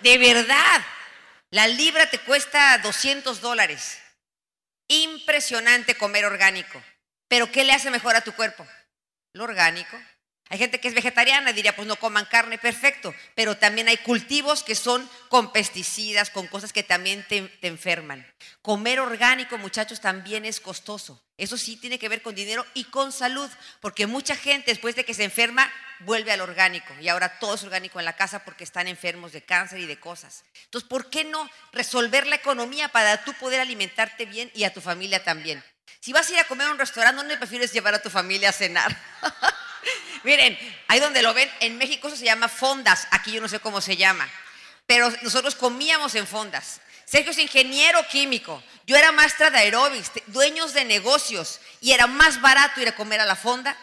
de 0.00 0.18
verdad, 0.18 0.80
la 1.50 1.68
libra 1.68 2.08
te 2.08 2.18
cuesta 2.20 2.78
200 2.78 3.40
dólares. 3.40 4.00
Impresionante 4.88 5.96
comer 5.96 6.24
orgánico. 6.24 6.82
Pero 7.28 7.52
¿qué 7.52 7.64
le 7.64 7.72
hace 7.72 7.90
mejor 7.90 8.16
a 8.16 8.22
tu 8.22 8.32
cuerpo? 8.32 8.66
Lo 9.34 9.44
orgánico. 9.44 10.00
Hay 10.50 10.58
gente 10.58 10.80
que 10.80 10.88
es 10.88 10.94
vegetariana 10.94 11.52
diría, 11.52 11.76
pues 11.76 11.86
no 11.86 11.94
coman 11.94 12.24
carne, 12.24 12.58
perfecto. 12.58 13.14
Pero 13.36 13.56
también 13.56 13.86
hay 13.86 13.98
cultivos 13.98 14.64
que 14.64 14.74
son 14.74 15.08
con 15.28 15.52
pesticidas, 15.52 16.28
con 16.28 16.48
cosas 16.48 16.72
que 16.72 16.82
también 16.82 17.24
te, 17.28 17.56
enferman. 17.62 18.26
Comer 18.60 18.98
orgánico, 18.98 19.58
muchachos, 19.58 20.00
también 20.00 20.44
es 20.44 20.58
costoso. 20.58 21.22
Eso 21.38 21.56
sí 21.56 21.76
tiene 21.76 22.00
que 22.00 22.08
ver 22.08 22.20
con 22.20 22.34
dinero 22.34 22.66
y 22.74 22.82
con 22.82 23.12
salud, 23.12 23.48
porque 23.80 24.08
mucha 24.08 24.34
gente 24.34 24.72
después 24.72 24.96
de 24.96 25.04
que 25.04 25.14
se 25.14 25.22
enferma 25.22 25.72
vuelve 26.00 26.32
al 26.32 26.40
orgánico 26.40 26.94
y 27.00 27.08
ahora 27.08 27.38
todo 27.38 27.54
es 27.54 27.62
orgánico 27.62 28.00
en 28.00 28.04
la 28.04 28.16
casa 28.16 28.44
porque 28.44 28.64
están 28.64 28.88
enfermos 28.88 29.30
de 29.30 29.42
cáncer 29.42 29.78
y 29.78 29.86
de 29.86 30.00
cosas. 30.00 30.42
Entonces, 30.64 30.88
¿por 30.88 31.10
qué 31.10 31.22
no 31.22 31.48
resolver 31.72 32.26
la 32.26 32.34
economía 32.34 32.88
para 32.88 33.24
tú 33.24 33.32
poder 33.34 33.60
alimentarte 33.60 34.26
bien 34.26 34.50
y 34.52 34.64
a 34.64 34.72
tu 34.72 34.80
familia 34.80 35.22
también? 35.22 35.62
Si 36.00 36.12
vas 36.12 36.28
a 36.28 36.32
ir 36.32 36.38
a 36.40 36.44
comer 36.44 36.66
a 36.66 36.72
un 36.72 36.78
restaurante, 36.78 37.18
¿dónde 37.18 37.36
prefieres 37.36 37.72
llevar 37.72 37.94
a 37.94 38.02
tu 38.02 38.10
familia 38.10 38.48
a 38.48 38.52
cenar? 38.52 38.96
Miren, 40.22 40.58
ahí 40.88 41.00
donde 41.00 41.22
lo 41.22 41.32
ven, 41.32 41.50
en 41.60 41.78
México 41.78 42.08
eso 42.08 42.16
se 42.16 42.24
llama 42.24 42.48
fondas, 42.48 43.08
aquí 43.10 43.32
yo 43.32 43.40
no 43.40 43.48
sé 43.48 43.60
cómo 43.60 43.80
se 43.80 43.96
llama, 43.96 44.28
pero 44.86 45.10
nosotros 45.22 45.54
comíamos 45.54 46.14
en 46.14 46.26
fondas. 46.26 46.80
Sergio 47.04 47.32
es 47.32 47.38
ingeniero 47.38 48.06
químico, 48.08 48.62
yo 48.86 48.96
era 48.96 49.12
maestra 49.12 49.50
de 49.50 49.58
aeróbics, 49.58 50.12
dueños 50.26 50.74
de 50.74 50.84
negocios, 50.84 51.60
y 51.80 51.92
era 51.92 52.06
más 52.06 52.40
barato 52.40 52.80
ir 52.80 52.88
a 52.88 52.94
comer 52.94 53.20
a 53.20 53.26
la 53.26 53.36
fonda 53.36 53.76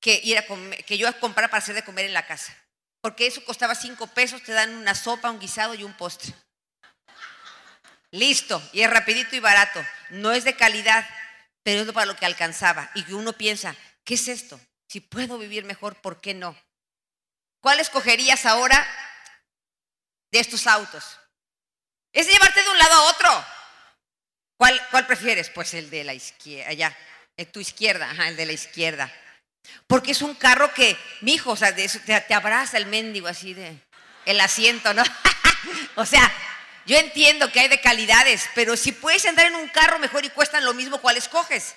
que, 0.00 0.20
ir 0.24 0.38
a 0.38 0.44
que 0.84 0.98
yo 0.98 1.08
a 1.08 1.12
comprar 1.12 1.50
para 1.50 1.62
hacer 1.62 1.74
de 1.74 1.84
comer 1.84 2.06
en 2.06 2.14
la 2.14 2.26
casa. 2.26 2.56
Porque 3.00 3.26
eso 3.26 3.44
costaba 3.44 3.74
cinco 3.74 4.06
pesos, 4.06 4.42
te 4.42 4.52
dan 4.52 4.74
una 4.74 4.94
sopa, 4.94 5.30
un 5.30 5.40
guisado 5.40 5.74
y 5.74 5.84
un 5.84 5.92
postre. 5.96 6.32
Listo, 8.12 8.62
y 8.72 8.82
es 8.82 8.90
rapidito 8.90 9.34
y 9.34 9.40
barato. 9.40 9.84
No 10.10 10.32
es 10.32 10.44
de 10.44 10.54
calidad, 10.54 11.08
pero 11.62 11.82
es 11.82 11.92
para 11.92 12.06
lo 12.06 12.16
que 12.16 12.26
alcanzaba. 12.26 12.90
Y 12.94 13.12
uno 13.12 13.32
piensa, 13.32 13.74
¿qué 14.04 14.14
es 14.14 14.28
esto? 14.28 14.60
Si 14.92 15.00
puedo 15.00 15.38
vivir 15.38 15.64
mejor, 15.64 15.96
¿por 16.02 16.20
qué 16.20 16.34
no? 16.34 16.54
¿Cuál 17.62 17.80
escogerías 17.80 18.44
ahora 18.44 18.86
de 20.30 20.38
estos 20.38 20.66
autos? 20.66 21.18
Es 22.12 22.26
llevarte 22.26 22.62
de 22.62 22.68
un 22.68 22.76
lado 22.76 22.92
a 22.92 23.02
otro. 23.04 23.44
¿Cuál, 24.58 25.06
prefieres? 25.06 25.48
Pues 25.48 25.72
el 25.72 25.88
de 25.88 26.04
la 26.04 26.12
izquierda, 26.12 26.68
allá, 26.68 26.98
tu 27.50 27.58
izquierda, 27.58 28.10
ajá, 28.10 28.28
el 28.28 28.36
de 28.36 28.44
la 28.44 28.52
izquierda. 28.52 29.10
Porque 29.86 30.10
es 30.10 30.20
un 30.20 30.34
carro 30.34 30.74
que, 30.74 30.94
mi 31.22 31.36
hijo, 31.36 31.52
o 31.52 31.56
sea, 31.56 31.74
te, 31.74 31.88
te 31.88 32.34
abraza 32.34 32.76
el 32.76 32.84
mendigo 32.84 33.28
así 33.28 33.54
de 33.54 33.74
el 34.26 34.38
asiento, 34.42 34.92
¿no? 34.92 35.04
o 35.94 36.04
sea, 36.04 36.30
yo 36.84 36.98
entiendo 36.98 37.50
que 37.50 37.60
hay 37.60 37.68
de 37.68 37.80
calidades, 37.80 38.46
pero 38.54 38.76
si 38.76 38.92
puedes 38.92 39.24
andar 39.24 39.46
en 39.46 39.54
un 39.54 39.68
carro 39.68 39.98
mejor 39.98 40.26
y 40.26 40.28
cuestan 40.28 40.66
lo 40.66 40.74
mismo, 40.74 41.00
¿cuál 41.00 41.16
escoges? 41.16 41.76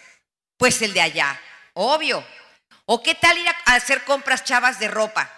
Pues 0.58 0.82
el 0.82 0.94
de 0.94 1.00
allá, 1.00 1.40
obvio. 1.76 2.22
¿O 2.86 3.02
qué 3.02 3.16
tal 3.16 3.38
ir 3.38 3.48
a 3.48 3.74
hacer 3.74 4.04
compras 4.04 4.44
chavas 4.44 4.80
de 4.80 4.88
ropa? 4.88 5.32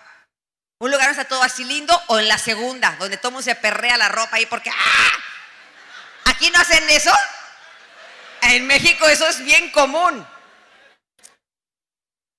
Un 0.80 0.92
lugar 0.92 1.08
donde 1.08 1.22
está 1.22 1.30
todo 1.30 1.44
así 1.44 1.64
lindo 1.64 2.00
o 2.08 2.20
en 2.20 2.28
la 2.28 2.38
segunda, 2.38 2.96
donde 3.00 3.18
todo 3.18 3.32
mundo 3.32 3.44
se 3.44 3.56
perrea 3.56 3.98
la 3.98 4.10
ropa 4.10 4.36
ahí 4.36 4.46
porque 4.46 4.70
¡ah! 4.70 5.12
¿Aquí 6.26 6.52
no 6.52 6.60
hacen 6.60 6.88
eso? 6.90 7.12
En 8.42 8.68
México 8.68 9.08
eso 9.08 9.28
es 9.28 9.44
bien 9.44 9.72
común. 9.72 10.28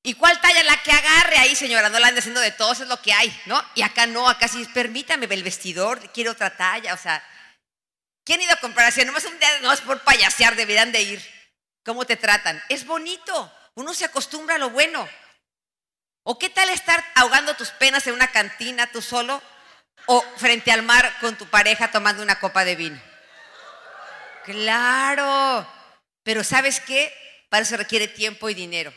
¿Y 0.02 0.14
cuál 0.14 0.40
talla 0.40 0.62
la 0.62 0.82
que 0.82 0.92
agarre 0.92 1.38
ahí, 1.38 1.56
señora? 1.56 1.88
No 1.88 1.98
la 1.98 2.08
ande 2.08 2.20
haciendo 2.20 2.40
de 2.40 2.52
todos, 2.52 2.80
es 2.80 2.88
lo 2.88 3.02
que 3.02 3.12
hay, 3.12 3.42
¿no? 3.46 3.62
Y 3.74 3.82
acá 3.82 4.06
no, 4.06 4.28
acá 4.28 4.46
sí, 4.46 4.64
permítame, 4.72 5.26
el 5.26 5.42
vestidor, 5.42 6.12
quiero 6.12 6.32
otra 6.32 6.56
talla, 6.56 6.94
o 6.94 6.96
sea. 6.96 7.22
¿Quién 8.24 8.40
ha 8.40 8.44
ido 8.44 8.52
a 8.52 8.60
comprar 8.60 8.86
así? 8.86 9.04
Nomás 9.04 9.24
un 9.24 9.38
día, 9.38 9.48
no 9.60 9.72
es 9.72 9.80
por 9.80 10.00
payasear, 10.04 10.54
deberían 10.54 10.92
de 10.92 11.02
ir. 11.02 11.34
¿Cómo 11.84 12.04
te 12.04 12.16
tratan? 12.16 12.62
Es 12.68 12.86
bonito. 12.86 13.52
Uno 13.78 13.94
se 13.94 14.04
acostumbra 14.04 14.56
a 14.56 14.58
lo 14.58 14.70
bueno. 14.70 15.08
¿O 16.24 16.36
qué 16.36 16.48
tal 16.48 16.68
estar 16.68 17.04
ahogando 17.14 17.54
tus 17.54 17.70
penas 17.70 18.04
en 18.08 18.14
una 18.14 18.26
cantina 18.32 18.90
tú 18.90 19.00
solo 19.00 19.40
o 20.06 20.20
frente 20.36 20.72
al 20.72 20.82
mar 20.82 21.16
con 21.20 21.38
tu 21.38 21.46
pareja 21.46 21.92
tomando 21.92 22.20
una 22.20 22.40
copa 22.40 22.64
de 22.64 22.74
vino? 22.74 23.00
Claro, 24.44 25.64
pero 26.24 26.42
¿sabes 26.42 26.80
qué? 26.80 27.14
Para 27.50 27.62
eso 27.62 27.76
requiere 27.76 28.08
tiempo 28.08 28.50
y 28.50 28.54
dinero 28.54 28.92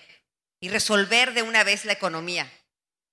y 0.60 0.70
resolver 0.70 1.36
de 1.36 1.44
una 1.44 1.64
vez 1.64 1.86
la 1.86 1.94
economía. 1.94 2.52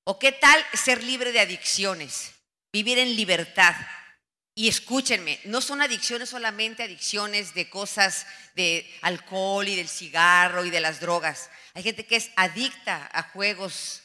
¿O 0.04 0.18
qué 0.18 0.32
tal 0.32 0.64
ser 0.72 1.04
libre 1.04 1.32
de 1.32 1.40
adicciones? 1.40 2.32
Vivir 2.72 2.98
en 2.98 3.14
libertad. 3.14 3.76
Y 4.58 4.66
escúchenme, 4.66 5.38
no 5.44 5.60
son 5.60 5.82
adicciones 5.82 6.30
solamente 6.30 6.82
adicciones 6.82 7.54
de 7.54 7.70
cosas 7.70 8.26
de 8.56 8.92
alcohol 9.02 9.68
y 9.68 9.76
del 9.76 9.88
cigarro 9.88 10.64
y 10.64 10.70
de 10.70 10.80
las 10.80 10.98
drogas. 10.98 11.48
Hay 11.74 11.84
gente 11.84 12.04
que 12.04 12.16
es 12.16 12.30
adicta 12.34 13.08
a 13.12 13.22
juegos, 13.22 14.02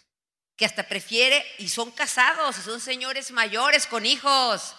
que 0.56 0.66
hasta 0.66 0.88
prefiere, 0.88 1.44
y 1.58 1.70
son 1.70 1.90
casados, 1.90 2.58
son 2.58 2.80
señores 2.80 3.32
mayores 3.32 3.88
con 3.88 4.06
hijos. 4.06 4.76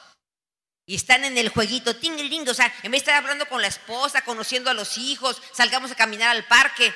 Y 0.86 0.94
están 0.94 1.24
en 1.24 1.36
el 1.38 1.48
jueguito, 1.48 1.96
ting, 1.96 2.12
o 2.48 2.54
sea, 2.54 2.72
en 2.84 2.92
vez 2.92 3.04
de 3.04 3.10
estar 3.10 3.14
hablando 3.16 3.46
con 3.46 3.60
la 3.60 3.66
esposa, 3.66 4.22
conociendo 4.22 4.70
a 4.70 4.74
los 4.74 4.96
hijos, 4.96 5.42
salgamos 5.52 5.90
a 5.90 5.96
caminar 5.96 6.30
al 6.30 6.46
parque, 6.46 6.94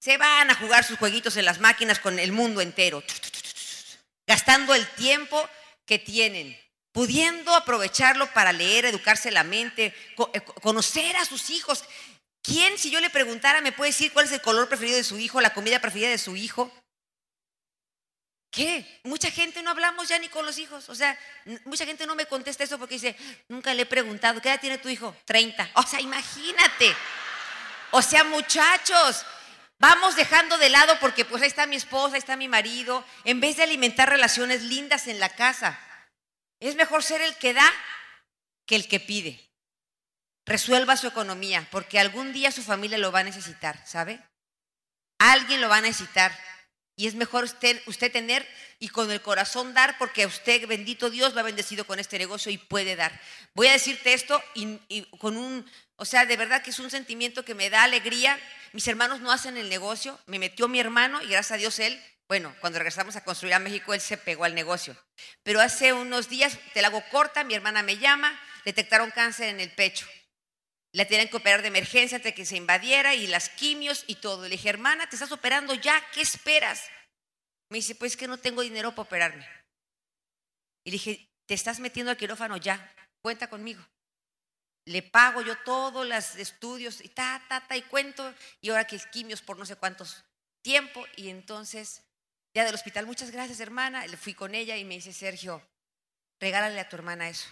se 0.00 0.16
van 0.16 0.50
a 0.50 0.54
jugar 0.54 0.84
sus 0.84 0.96
jueguitos 0.96 1.36
en 1.36 1.44
las 1.44 1.60
máquinas 1.60 1.98
con 1.98 2.18
el 2.18 2.32
mundo 2.32 2.62
entero, 2.62 3.04
gastando 4.26 4.74
el 4.74 4.86
tiempo 4.92 5.46
que 5.84 5.98
tienen 5.98 6.58
pudiendo 6.96 7.54
aprovecharlo 7.54 8.26
para 8.32 8.54
leer, 8.54 8.86
educarse 8.86 9.30
la 9.30 9.44
mente, 9.44 9.94
eh, 10.32 10.40
conocer 10.62 11.14
a 11.18 11.26
sus 11.26 11.50
hijos. 11.50 11.84
¿Quién, 12.40 12.78
si 12.78 12.90
yo 12.90 13.02
le 13.02 13.10
preguntara, 13.10 13.60
me 13.60 13.70
puede 13.70 13.90
decir 13.90 14.14
cuál 14.14 14.24
es 14.24 14.32
el 14.32 14.40
color 14.40 14.66
preferido 14.66 14.96
de 14.96 15.04
su 15.04 15.18
hijo, 15.18 15.42
la 15.42 15.52
comida 15.52 15.78
preferida 15.78 16.08
de 16.08 16.16
su 16.16 16.36
hijo? 16.36 16.72
¿Qué? 18.50 19.00
Mucha 19.04 19.30
gente 19.30 19.62
no 19.62 19.72
hablamos 19.72 20.08
ya 20.08 20.18
ni 20.18 20.30
con 20.30 20.46
los 20.46 20.56
hijos. 20.56 20.88
O 20.88 20.94
sea, 20.94 21.18
mucha 21.66 21.84
gente 21.84 22.06
no 22.06 22.14
me 22.14 22.24
contesta 22.24 22.64
eso 22.64 22.78
porque 22.78 22.94
dice, 22.94 23.14
nunca 23.48 23.74
le 23.74 23.82
he 23.82 23.86
preguntado, 23.86 24.40
¿qué 24.40 24.48
edad 24.48 24.60
tiene 24.62 24.78
tu 24.78 24.88
hijo? 24.88 25.14
30. 25.26 25.72
O 25.74 25.82
sea, 25.82 26.00
imagínate. 26.00 26.96
O 27.90 28.00
sea, 28.00 28.24
muchachos, 28.24 29.26
vamos 29.78 30.16
dejando 30.16 30.56
de 30.56 30.70
lado 30.70 30.98
porque 30.98 31.26
pues 31.26 31.42
ahí 31.42 31.48
está 31.48 31.66
mi 31.66 31.76
esposa, 31.76 32.14
ahí 32.14 32.20
está 32.20 32.38
mi 32.38 32.48
marido, 32.48 33.04
en 33.24 33.38
vez 33.38 33.58
de 33.58 33.64
alimentar 33.64 34.08
relaciones 34.08 34.62
lindas 34.62 35.08
en 35.08 35.20
la 35.20 35.28
casa. 35.28 35.78
Es 36.60 36.76
mejor 36.76 37.02
ser 37.02 37.20
el 37.20 37.36
que 37.36 37.54
da 37.54 37.70
que 38.66 38.76
el 38.76 38.88
que 38.88 39.00
pide. 39.00 39.40
Resuelva 40.44 40.96
su 40.96 41.06
economía, 41.06 41.66
porque 41.70 41.98
algún 41.98 42.32
día 42.32 42.52
su 42.52 42.62
familia 42.62 42.98
lo 42.98 43.12
va 43.12 43.20
a 43.20 43.24
necesitar, 43.24 43.84
¿sabe? 43.86 44.20
Alguien 45.18 45.60
lo 45.60 45.68
va 45.68 45.78
a 45.78 45.80
necesitar. 45.80 46.36
Y 46.98 47.06
es 47.06 47.14
mejor 47.14 47.44
usted, 47.44 48.12
tener 48.12 48.46
y 48.78 48.88
con 48.88 49.10
el 49.10 49.20
corazón 49.20 49.74
dar, 49.74 49.98
porque 49.98 50.24
usted, 50.24 50.66
bendito 50.66 51.10
Dios, 51.10 51.34
lo 51.34 51.40
ha 51.40 51.42
bendecido 51.42 51.86
con 51.86 51.98
este 51.98 52.18
negocio 52.18 52.50
y 52.50 52.58
puede 52.58 52.96
dar. 52.96 53.20
Voy 53.54 53.66
a 53.66 53.72
decirte 53.72 54.14
esto 54.14 54.42
y 54.54 55.02
con 55.18 55.36
un, 55.36 55.70
o 55.96 56.04
sea, 56.06 56.24
de 56.24 56.36
verdad 56.36 56.62
que 56.62 56.70
es 56.70 56.78
un 56.78 56.90
sentimiento 56.90 57.44
que 57.44 57.54
me 57.54 57.68
da 57.68 57.82
alegría. 57.82 58.38
Mis 58.72 58.88
hermanos 58.88 59.20
no 59.20 59.30
hacen 59.30 59.58
el 59.58 59.68
negocio, 59.68 60.18
me 60.26 60.38
metió 60.38 60.68
mi 60.68 60.80
hermano 60.80 61.20
y 61.22 61.28
gracias 61.28 61.52
a 61.52 61.56
Dios 61.58 61.78
él 61.80 62.02
bueno, 62.28 62.54
cuando 62.60 62.78
regresamos 62.78 63.14
a 63.16 63.22
construir 63.22 63.54
a 63.54 63.60
México, 63.60 63.94
él 63.94 64.00
se 64.00 64.16
pegó 64.16 64.44
al 64.44 64.54
negocio. 64.54 64.96
Pero 65.42 65.60
hace 65.60 65.92
unos 65.92 66.28
días, 66.28 66.58
te 66.74 66.82
la 66.82 66.88
hago 66.88 67.02
corta, 67.10 67.44
mi 67.44 67.54
hermana 67.54 67.82
me 67.82 67.98
llama, 67.98 68.38
detectaron 68.64 69.10
cáncer 69.12 69.48
en 69.48 69.60
el 69.60 69.70
pecho. 69.70 70.06
La 70.92 71.06
tenían 71.06 71.28
que 71.28 71.36
operar 71.36 71.62
de 71.62 71.68
emergencia 71.68 72.16
antes 72.16 72.32
de 72.32 72.34
que 72.34 72.46
se 72.46 72.56
invadiera 72.56 73.14
y 73.14 73.26
las 73.26 73.48
quimios 73.50 74.04
y 74.06 74.16
todo. 74.16 74.44
Le 74.44 74.50
dije, 74.50 74.68
hermana, 74.68 75.08
te 75.08 75.16
estás 75.16 75.30
operando 75.30 75.74
ya, 75.74 76.02
¿qué 76.12 76.22
esperas? 76.22 76.88
Me 77.70 77.78
dice, 77.78 77.94
pues 77.94 78.16
que 78.16 78.26
no 78.26 78.38
tengo 78.38 78.62
dinero 78.62 78.90
para 78.90 79.02
operarme. 79.02 79.46
Y 80.84 80.90
le 80.90 80.92
dije, 80.92 81.28
te 81.46 81.54
estás 81.54 81.78
metiendo 81.80 82.10
al 82.10 82.16
quirófano 82.16 82.56
ya, 82.56 82.92
cuenta 83.20 83.48
conmigo. 83.48 83.86
Le 84.86 85.02
pago 85.02 85.42
yo 85.42 85.56
todos 85.64 86.06
los 86.06 86.36
estudios 86.36 87.00
y 87.00 87.08
ta, 87.08 87.44
ta, 87.48 87.66
ta, 87.66 87.76
y 87.76 87.82
cuento. 87.82 88.34
Y 88.60 88.70
ahora 88.70 88.86
que 88.86 88.96
es 88.96 89.06
quimios 89.06 89.42
por 89.42 89.58
no 89.58 89.66
sé 89.66 89.74
cuántos 89.76 90.24
tiempo. 90.62 91.04
Y 91.16 91.28
entonces 91.28 92.05
ya 92.56 92.64
del 92.64 92.74
hospital, 92.74 93.04
muchas 93.04 93.30
gracias 93.30 93.60
hermana, 93.60 94.06
le 94.06 94.16
fui 94.16 94.32
con 94.32 94.54
ella 94.54 94.78
y 94.78 94.84
me 94.86 94.94
dice, 94.94 95.12
Sergio, 95.12 95.60
regálale 96.40 96.80
a 96.80 96.88
tu 96.88 96.96
hermana 96.96 97.28
eso, 97.28 97.46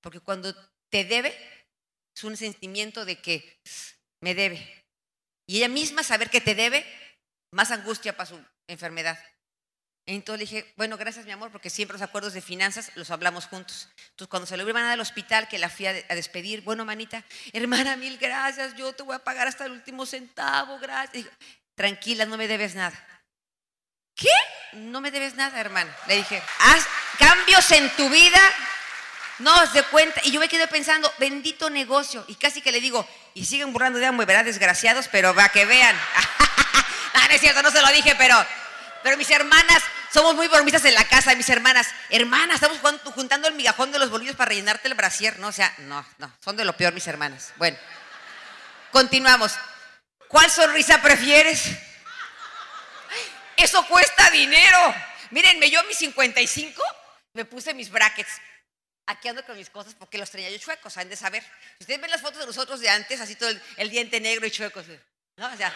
porque 0.00 0.18
cuando 0.18 0.52
te 0.90 1.04
debe, 1.04 1.32
es 2.12 2.24
un 2.24 2.36
sentimiento 2.36 3.04
de 3.04 3.20
que 3.20 3.60
me 4.20 4.34
debe. 4.34 4.84
Y 5.46 5.58
ella 5.58 5.68
misma 5.68 6.02
saber 6.02 6.28
que 6.28 6.40
te 6.40 6.56
debe, 6.56 6.84
más 7.52 7.70
angustia 7.70 8.16
para 8.16 8.28
su 8.28 8.44
enfermedad. 8.66 9.16
Entonces 10.06 10.38
le 10.40 10.56
dije, 10.56 10.74
bueno, 10.76 10.96
gracias 10.96 11.24
mi 11.24 11.30
amor, 11.30 11.52
porque 11.52 11.70
siempre 11.70 11.94
los 11.94 12.02
acuerdos 12.02 12.32
de 12.32 12.40
finanzas 12.40 12.90
los 12.96 13.12
hablamos 13.12 13.46
juntos. 13.46 13.88
Entonces 14.10 14.28
cuando 14.28 14.46
se 14.46 14.56
lo 14.56 14.68
iban 14.68 14.86
al 14.86 15.00
hospital, 15.00 15.46
que 15.46 15.58
la 15.58 15.68
fui 15.68 15.86
a, 15.86 15.92
despedir, 15.92 16.62
bueno, 16.62 16.84
manita, 16.84 17.24
hermana, 17.52 17.94
mil 17.94 18.18
gracias, 18.18 18.74
yo 18.74 18.92
te 18.92 19.04
voy 19.04 19.14
a 19.14 19.22
pagar 19.22 19.46
hasta 19.46 19.66
el 19.66 19.70
último 19.70 20.04
centavo, 20.04 20.80
gracias. 20.80 21.28
Tranquila, 21.76 22.26
no 22.26 22.36
me 22.36 22.48
debes 22.48 22.74
nada. 22.74 23.15
¿Qué? 24.16 24.28
No 24.72 25.00
me 25.00 25.10
debes 25.10 25.34
nada, 25.34 25.60
hermano. 25.60 25.92
Le 26.06 26.16
dije, 26.16 26.42
haz 26.60 26.86
cambios 27.18 27.70
en 27.72 27.88
tu 27.96 28.08
vida. 28.08 28.40
No 29.38 29.54
os 29.62 29.72
de 29.74 29.82
cuenta. 29.84 30.20
Y 30.24 30.32
yo 30.32 30.40
me 30.40 30.48
quedé 30.48 30.66
pensando, 30.66 31.12
bendito 31.18 31.68
negocio. 31.68 32.24
Y 32.26 32.36
casi 32.36 32.62
que 32.62 32.72
le 32.72 32.80
digo, 32.80 33.06
y 33.34 33.44
siguen 33.44 33.72
burlando 33.72 33.98
de 33.98 34.06
Amway, 34.06 34.26
¿verdad? 34.26 34.46
Desgraciados, 34.46 35.08
pero 35.08 35.34
va 35.34 35.50
que 35.50 35.66
vean. 35.66 35.94
no, 37.14 37.20
no 37.28 37.34
es 37.34 37.40
cierto, 37.40 37.62
no 37.62 37.70
se 37.70 37.82
lo 37.82 37.88
dije, 37.88 38.14
pero, 38.16 38.34
Pero 39.02 39.18
mis 39.18 39.30
hermanas, 39.30 39.82
somos 40.12 40.34
muy 40.34 40.48
bromistas 40.48 40.86
en 40.86 40.94
la 40.94 41.04
casa 41.04 41.34
mis 41.34 41.48
hermanas. 41.50 41.88
Hermanas, 42.08 42.62
estamos 42.62 42.78
juntando 43.14 43.48
el 43.48 43.54
migajón 43.54 43.92
de 43.92 43.98
los 43.98 44.08
bolillos 44.08 44.36
para 44.36 44.48
rellenarte 44.48 44.88
el 44.88 44.94
brasier, 44.94 45.38
¿no? 45.38 45.48
O 45.48 45.52
sea, 45.52 45.72
no, 45.78 46.04
no, 46.16 46.32
son 46.42 46.56
de 46.56 46.64
lo 46.64 46.74
peor 46.74 46.94
mis 46.94 47.06
hermanas. 47.06 47.52
Bueno, 47.56 47.76
continuamos. 48.90 49.52
¿Cuál 50.28 50.50
sonrisa 50.50 51.02
prefieres? 51.02 51.76
Eso 53.56 53.86
cuesta 53.86 54.30
dinero. 54.30 54.94
Mírenme, 55.30 55.70
yo 55.70 55.80
a 55.80 55.84
mis 55.84 55.96
55 55.98 56.82
me 57.32 57.44
puse 57.44 57.74
mis 57.74 57.90
brackets. 57.90 58.40
Aquí 59.06 59.28
ando 59.28 59.44
con 59.44 59.56
mis 59.56 59.70
cosas 59.70 59.94
porque 59.94 60.18
los 60.18 60.30
tenía 60.30 60.50
yo 60.50 60.58
chuecos, 60.58 60.92
saben 60.92 61.08
de 61.08 61.16
saber. 61.16 61.42
Si 61.78 61.84
ustedes 61.84 62.00
ven 62.00 62.10
las 62.10 62.20
fotos 62.20 62.40
de 62.40 62.46
nosotros 62.46 62.80
de 62.80 62.90
antes, 62.90 63.20
así 63.20 63.36
todo 63.36 63.50
el, 63.76 63.90
diente 63.90 64.20
negro 64.20 64.46
y 64.46 64.50
chuecos. 64.50 64.86
¿no? 65.36 65.52
O 65.52 65.56
sea, 65.56 65.72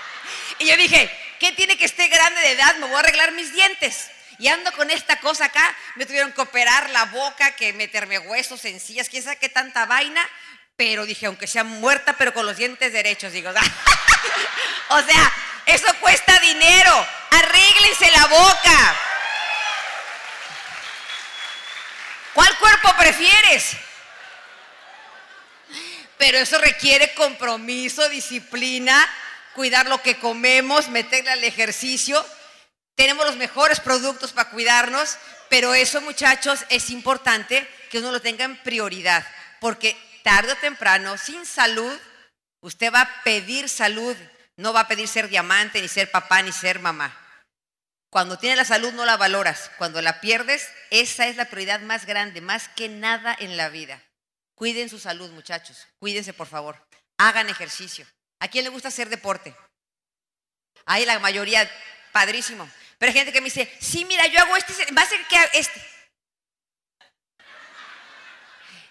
y 0.58 0.66
yo 0.66 0.76
dije, 0.76 1.10
¿qué 1.38 1.52
tiene 1.52 1.78
que 1.78 1.84
esté 1.84 2.08
grande 2.08 2.40
de 2.40 2.52
edad? 2.52 2.76
Me 2.76 2.86
voy 2.86 2.96
a 2.96 3.00
arreglar 3.00 3.32
mis 3.32 3.52
dientes. 3.52 4.10
Y 4.38 4.48
ando 4.48 4.72
con 4.72 4.90
esta 4.90 5.20
cosa 5.20 5.44
acá, 5.44 5.76
me 5.94 6.06
tuvieron 6.06 6.32
que 6.32 6.40
operar 6.40 6.90
la 6.90 7.04
boca, 7.06 7.54
que 7.54 7.72
meterme 7.72 8.18
huesos, 8.18 8.60
sencillas, 8.60 9.08
quién 9.08 9.22
sabe 9.22 9.36
qué 9.36 9.48
tanta 9.48 9.86
vaina. 9.86 10.28
Pero 10.76 11.06
dije, 11.06 11.26
aunque 11.26 11.46
sea 11.46 11.62
muerta, 11.62 12.16
pero 12.16 12.34
con 12.34 12.44
los 12.44 12.56
dientes 12.56 12.92
derechos, 12.92 13.32
digo, 13.32 13.50
o 14.88 15.02
sea, 15.02 15.32
eso 15.66 15.86
cuesta 16.00 16.38
dinero. 16.40 17.06
Arréglense 17.30 18.10
la 18.12 18.26
boca. 18.26 18.96
¿Cuál 22.34 22.58
cuerpo 22.58 22.94
prefieres? 22.98 23.76
Pero 26.18 26.38
eso 26.38 26.58
requiere 26.58 27.14
compromiso, 27.14 28.08
disciplina, 28.08 29.08
cuidar 29.54 29.86
lo 29.86 30.02
que 30.02 30.18
comemos, 30.18 30.88
meterle 30.88 31.30
al 31.30 31.44
ejercicio. 31.44 32.24
Tenemos 32.94 33.26
los 33.26 33.36
mejores 33.36 33.80
productos 33.80 34.32
para 34.32 34.50
cuidarnos, 34.50 35.18
pero 35.48 35.74
eso 35.74 36.00
muchachos 36.00 36.64
es 36.68 36.90
importante 36.90 37.68
que 37.90 37.98
uno 37.98 38.12
lo 38.12 38.20
tenga 38.20 38.44
en 38.44 38.56
prioridad, 38.62 39.26
porque 39.60 39.96
tarde 40.22 40.52
o 40.52 40.56
temprano, 40.56 41.18
sin 41.18 41.44
salud, 41.46 41.96
usted 42.60 42.92
va 42.92 43.02
a 43.02 43.22
pedir 43.22 43.68
salud, 43.68 44.16
no 44.56 44.72
va 44.72 44.80
a 44.80 44.88
pedir 44.88 45.08
ser 45.08 45.28
diamante, 45.28 45.80
ni 45.80 45.88
ser 45.88 46.10
papá, 46.10 46.42
ni 46.42 46.52
ser 46.52 46.78
mamá. 46.78 47.20
Cuando 48.10 48.38
tiene 48.38 48.56
la 48.56 48.64
salud 48.64 48.92
no 48.92 49.04
la 49.04 49.16
valoras, 49.16 49.70
cuando 49.76 50.00
la 50.00 50.20
pierdes, 50.20 50.70
esa 50.90 51.26
es 51.26 51.36
la 51.36 51.46
prioridad 51.46 51.80
más 51.80 52.06
grande, 52.06 52.40
más 52.40 52.68
que 52.68 52.88
nada 52.88 53.36
en 53.38 53.56
la 53.56 53.68
vida. 53.68 54.00
Cuiden 54.54 54.88
su 54.88 55.00
salud, 55.00 55.30
muchachos, 55.32 55.88
cuídense 55.98 56.32
por 56.32 56.46
favor, 56.46 56.86
hagan 57.18 57.48
ejercicio. 57.48 58.06
¿A 58.38 58.48
quién 58.48 58.64
le 58.64 58.70
gusta 58.70 58.88
hacer 58.88 59.08
deporte? 59.08 59.56
Ahí 60.86 61.04
la 61.04 61.18
mayoría, 61.18 61.68
padrísimo. 62.12 62.70
Pero 62.98 63.10
hay 63.10 63.18
gente 63.18 63.32
que 63.32 63.40
me 63.40 63.46
dice, 63.46 63.72
sí, 63.80 64.04
mira, 64.04 64.26
yo 64.28 64.40
hago 64.40 64.56
este, 64.56 64.72
va 64.92 65.02
a 65.02 65.06
ser 65.06 65.26
que 65.26 65.58
este. 65.58 65.82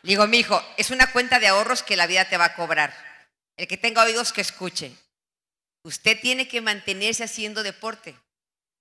Digo, 0.02 0.28
mi 0.28 0.40
hijo, 0.40 0.62
es 0.76 0.92
una 0.92 1.12
cuenta 1.14 1.40
de 1.40 1.48
ahorros 1.48 1.82
que 1.82 1.96
la 1.96 2.08
vida 2.08 2.26
te 2.26 2.36
va 2.36 2.46
a 2.46 2.56
cobrar. 2.56 2.94
El 3.56 3.68
que 3.68 3.78
tenga 3.78 4.04
oídos 4.04 4.34
que 4.34 4.42
escuche. 4.42 4.94
Usted 5.84 6.20
tiene 6.22 6.48
que 6.48 6.62
mantenerse 6.62 7.26
haciendo 7.26 7.62
deporte. 7.62 8.16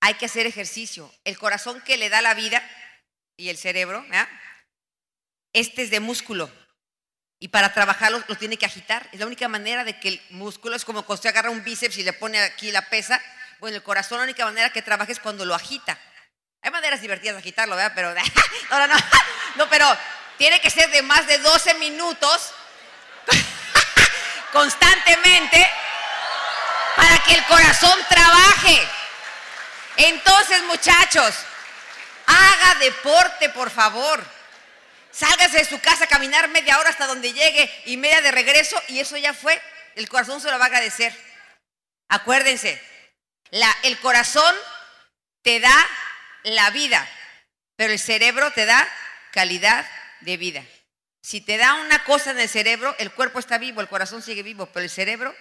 Hay 0.00 0.14
que 0.14 0.26
hacer 0.26 0.46
ejercicio. 0.46 1.12
El 1.24 1.36
corazón 1.36 1.80
que 1.82 1.96
le 1.96 2.08
da 2.08 2.22
la 2.22 2.34
vida 2.34 2.62
y 3.36 3.48
el 3.48 3.56
cerebro, 3.56 4.04
este 5.52 5.82
es 5.82 5.90
de 5.90 6.00
músculo. 6.00 6.50
Y 7.40 7.48
para 7.48 7.74
trabajarlo 7.74 8.22
lo 8.28 8.36
tiene 8.36 8.56
que 8.56 8.66
agitar. 8.66 9.08
Es 9.12 9.18
la 9.18 9.26
única 9.26 9.48
manera 9.48 9.82
de 9.82 9.98
que 9.98 10.08
el 10.08 10.22
músculo, 10.30 10.76
es 10.76 10.84
como 10.84 11.02
cuando 11.02 11.18
usted 11.18 11.30
agarra 11.30 11.50
un 11.50 11.64
bíceps 11.64 11.98
y 11.98 12.04
le 12.04 12.12
pone 12.12 12.40
aquí 12.40 12.70
la 12.70 12.88
pesa. 12.88 13.20
Bueno, 13.58 13.76
el 13.76 13.82
corazón 13.82 14.18
la 14.18 14.24
única 14.24 14.44
manera 14.44 14.70
que 14.70 14.80
trabaje 14.80 15.10
es 15.10 15.18
cuando 15.18 15.44
lo 15.44 15.54
agita. 15.54 15.98
Hay 16.62 16.70
maneras 16.70 17.00
divertidas 17.00 17.34
de 17.34 17.40
agitarlo, 17.40 17.74
¿verdad? 17.74 17.92
Pero, 17.96 18.14
no, 18.70 18.86
no, 18.86 18.94
no, 19.56 19.68
pero 19.68 19.86
tiene 20.38 20.60
que 20.60 20.70
ser 20.70 20.88
de 20.90 21.02
más 21.02 21.26
de 21.26 21.38
12 21.38 21.74
minutos 21.74 22.54
constantemente 24.52 25.66
que 27.26 27.34
el 27.34 27.44
corazón 27.46 27.98
trabaje. 28.08 28.88
Entonces, 29.96 30.62
muchachos, 30.64 31.34
haga 32.26 32.74
deporte, 32.80 33.48
por 33.50 33.70
favor. 33.70 34.24
Sálgase 35.10 35.58
de 35.58 35.64
su 35.66 35.78
casa 35.80 36.04
a 36.04 36.08
caminar 36.08 36.48
media 36.48 36.78
hora 36.78 36.90
hasta 36.90 37.06
donde 37.06 37.32
llegue 37.32 37.70
y 37.84 37.96
media 37.98 38.22
de 38.22 38.30
regreso 38.30 38.80
y 38.88 39.00
eso 39.00 39.16
ya 39.16 39.34
fue. 39.34 39.60
El 39.94 40.08
corazón 40.08 40.40
se 40.40 40.50
lo 40.50 40.58
va 40.58 40.64
a 40.64 40.68
agradecer. 40.68 41.14
Acuérdense, 42.08 42.80
el 43.82 43.98
corazón 44.00 44.54
te 45.42 45.60
da 45.60 45.88
la 46.44 46.70
vida, 46.70 47.06
pero 47.76 47.92
el 47.92 47.98
cerebro 47.98 48.50
te 48.52 48.64
da 48.64 48.88
calidad 49.32 49.86
de 50.20 50.36
vida. 50.36 50.64
Si 51.22 51.40
te 51.40 51.56
da 51.56 51.74
una 51.74 52.02
cosa 52.04 52.30
en 52.30 52.40
el 52.40 52.48
cerebro, 52.48 52.96
el 52.98 53.12
cuerpo 53.12 53.38
está 53.38 53.58
vivo, 53.58 53.80
el 53.80 53.88
corazón 53.88 54.22
sigue 54.22 54.42
vivo, 54.42 54.66
pero 54.66 54.84
el 54.84 54.90
cerebro, 54.90 55.34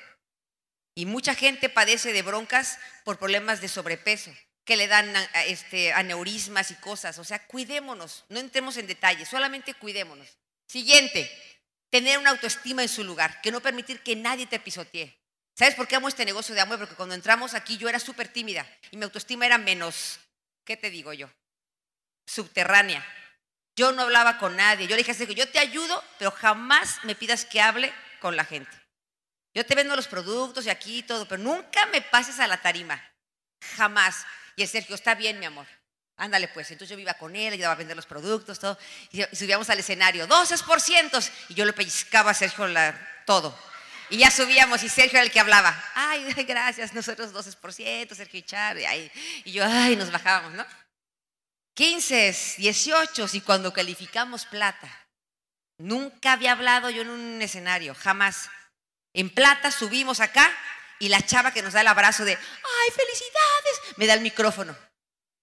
y 0.96 1.06
mucha 1.06 1.36
gente 1.36 1.70
padece 1.70 2.14
de 2.14 2.22
broncas 2.22 2.78
por 3.04 3.18
problemas 3.18 3.62
de 3.62 3.68
sobrepeso, 3.68 4.32
que 4.66 4.76
le 4.76 4.88
dan 4.88 5.14
este, 5.48 5.94
aneurismas 5.94 6.72
y 6.72 6.76
cosas. 6.76 7.18
O 7.20 7.24
sea, 7.24 7.46
cuidémonos, 7.48 8.26
no 8.30 8.40
entremos 8.40 8.78
en 8.78 8.88
detalles, 8.88 9.30
solamente 9.30 9.74
cuidémonos. 9.74 10.28
Siguiente, 10.68 11.30
tener 11.90 12.18
una 12.18 12.32
autoestima 12.32 12.82
en 12.82 12.90
su 12.90 13.04
lugar, 13.04 13.42
que 13.42 13.52
no 13.52 13.62
permitir 13.62 14.02
que 14.02 14.16
nadie 14.16 14.48
te 14.48 14.60
pisotee. 14.60 15.18
¿Sabes 15.54 15.76
por 15.76 15.88
qué 15.88 15.96
amo 15.96 16.08
este 16.08 16.26
negocio 16.26 16.56
de 16.56 16.62
amor? 16.62 16.80
Porque 16.80 16.96
cuando 16.96 17.16
entramos 17.16 17.54
aquí 17.54 17.78
yo 17.78 17.90
era 17.90 18.00
súper 18.00 18.28
tímida 18.28 18.66
y 18.90 18.98
mi 18.98 19.04
autoestima 19.04 19.46
era 19.46 19.58
menos, 19.58 20.20
¿qué 20.64 20.78
te 20.78 20.90
digo 20.90 21.14
yo? 21.14 21.30
Subterránea. 22.26 23.06
Yo 23.76 23.92
no 23.92 24.04
hablaba 24.04 24.38
con 24.38 24.56
nadie. 24.56 24.88
Yo 24.88 24.96
le 24.96 25.04
dije 25.04 25.28
que 25.28 25.36
yo 25.36 25.50
te 25.50 25.60
ayudo, 25.60 26.04
pero 26.18 26.32
jamás 26.32 27.00
me 27.04 27.16
pidas 27.16 27.46
que 27.46 27.62
hable 27.62 27.94
con 28.20 28.36
la 28.36 28.46
gente. 28.46 28.81
Yo 29.54 29.66
te 29.66 29.76
vendo 29.76 29.96
los 29.96 30.08
productos 30.08 30.66
y 30.66 30.70
aquí 30.70 31.00
y 31.00 31.04
todo, 31.04 31.28
pero 31.28 31.44
nunca 31.44 31.86
me 31.88 32.02
pases 32.02 32.40
a 32.40 32.48
la 32.48 32.62
tarima. 32.62 33.02
Jamás. 33.76 34.26
Y 34.56 34.64
el 34.64 34.68
Sergio, 34.68 34.96
está 34.96 35.16
bien, 35.16 35.40
mi 35.40 35.46
amor. 35.46 35.68
Ándale, 36.18 36.48
pues. 36.50 36.72
Entonces 36.72 36.96
yo 36.96 37.02
iba 37.02 37.14
con 37.16 37.36
él, 37.36 37.54
ayudaba 37.54 37.74
a 37.74 37.78
vender 37.78 37.96
los 37.96 38.06
productos, 38.06 38.60
todo. 38.60 38.78
Y 39.12 39.24
subíamos 39.36 39.70
al 39.70 39.80
escenario, 39.80 40.28
12%. 40.28 41.32
Y 41.50 41.54
yo 41.56 41.66
le 41.66 41.74
pellizcaba 41.74 42.32
a 42.32 42.34
Sergio 42.34 42.66
todo. 43.26 43.58
Y 44.10 44.18
ya 44.18 44.30
subíamos 44.30 44.84
y 44.84 44.90
Sergio 44.90 45.18
era 45.18 45.26
el 45.26 45.32
que 45.32 45.40
hablaba. 45.40 45.74
Ay, 45.96 46.34
gracias, 46.48 46.94
nosotros 46.94 47.34
12%, 47.34 48.14
Sergio 48.14 48.40
y 48.40 48.44
Char. 48.44 48.78
Y, 48.78 49.12
y 49.46 49.52
yo, 49.54 49.66
ay, 49.66 49.96
nos 49.96 50.12
bajábamos, 50.12 50.54
¿no? 50.54 50.66
15, 51.74 52.36
18 52.58 53.28
y 53.34 53.42
cuando 53.42 53.72
calificamos 53.72 54.46
plata. 54.46 54.90
Nunca 55.78 56.34
había 56.34 56.52
hablado 56.52 56.90
yo 56.90 57.02
en 57.02 57.10
un 57.10 57.42
escenario, 57.42 57.96
jamás. 57.96 58.50
En 59.13 59.30
plata 59.30 59.71
subimos 59.71 60.19
acá 60.19 60.50
y 61.00 61.10
la 61.10 61.26
chava 61.26 61.52
que 61.52 61.62
nos 61.62 61.74
da 61.74 61.82
el 61.82 61.88
abrazo 61.88 62.24
de, 62.26 62.34
ay, 62.34 62.91
felicidades, 62.95 63.97
me 63.97 64.08
da 64.08 64.13
el 64.13 64.21
micrófono. 64.21 64.78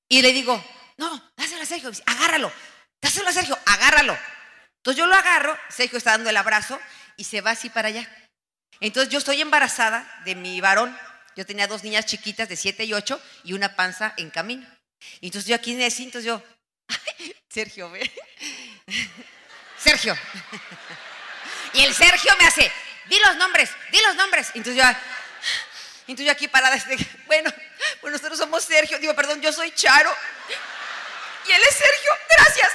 Y 0.08 0.22
le 0.22 0.32
digo, 0.32 0.62
no, 0.96 1.32
dáselo 1.36 1.62
a 1.62 1.66
Sergio, 1.66 1.90
agárralo, 2.06 2.52
dáselo 3.00 3.28
a 3.28 3.32
Sergio, 3.32 3.58
agárralo. 3.66 4.16
Entonces 4.76 4.98
yo 4.98 5.06
lo 5.06 5.14
agarro, 5.14 5.58
Sergio 5.68 5.98
está 5.98 6.12
dando 6.12 6.30
el 6.30 6.36
abrazo 6.36 6.80
y 7.16 7.24
se 7.24 7.40
va 7.40 7.50
así 7.50 7.68
para 7.68 7.88
allá. 7.88 8.08
Entonces 8.80 9.12
yo 9.12 9.18
estoy 9.18 9.40
embarazada 9.40 10.20
de 10.24 10.34
mi 10.34 10.60
varón. 10.60 10.96
Yo 11.36 11.44
tenía 11.46 11.66
dos 11.66 11.84
niñas 11.84 12.06
chiquitas 12.06 12.48
de 12.48 12.56
7 12.56 12.84
y 12.84 12.94
8 12.94 13.20
y 13.44 13.52
una 13.52 13.76
panza 13.76 14.14
en 14.16 14.30
camino. 14.30 14.66
Y 15.20 15.26
entonces 15.26 15.48
yo 15.48 15.54
aquí 15.54 15.72
en 15.72 15.82
el 15.82 15.92
cinto, 15.92 16.20
yo, 16.20 16.42
Sergio, 17.48 17.90
ve. 17.90 18.10
Sergio. 19.78 20.16
Y 21.74 21.84
el 21.84 21.94
Sergio 21.94 22.32
me 22.40 22.46
hace, 22.46 22.72
di 23.08 23.18
los 23.18 23.36
nombres, 23.36 23.70
di 23.90 24.00
los 24.00 24.14
nombres. 24.16 24.48
Entonces 24.54 24.76
yo, 24.76 24.88
entonces 26.06 26.26
yo 26.26 26.32
aquí 26.32 26.48
parada, 26.48 26.76
bueno, 27.26 27.52
pues 28.00 28.12
nosotros 28.12 28.38
somos 28.38 28.64
Sergio, 28.64 28.98
digo, 28.98 29.14
perdón, 29.14 29.40
yo 29.40 29.52
soy 29.52 29.70
Charo. 29.72 30.14
Y 31.46 31.52
él 31.52 31.62
es 31.62 31.74
Sergio, 31.74 32.12
gracias. 32.30 32.72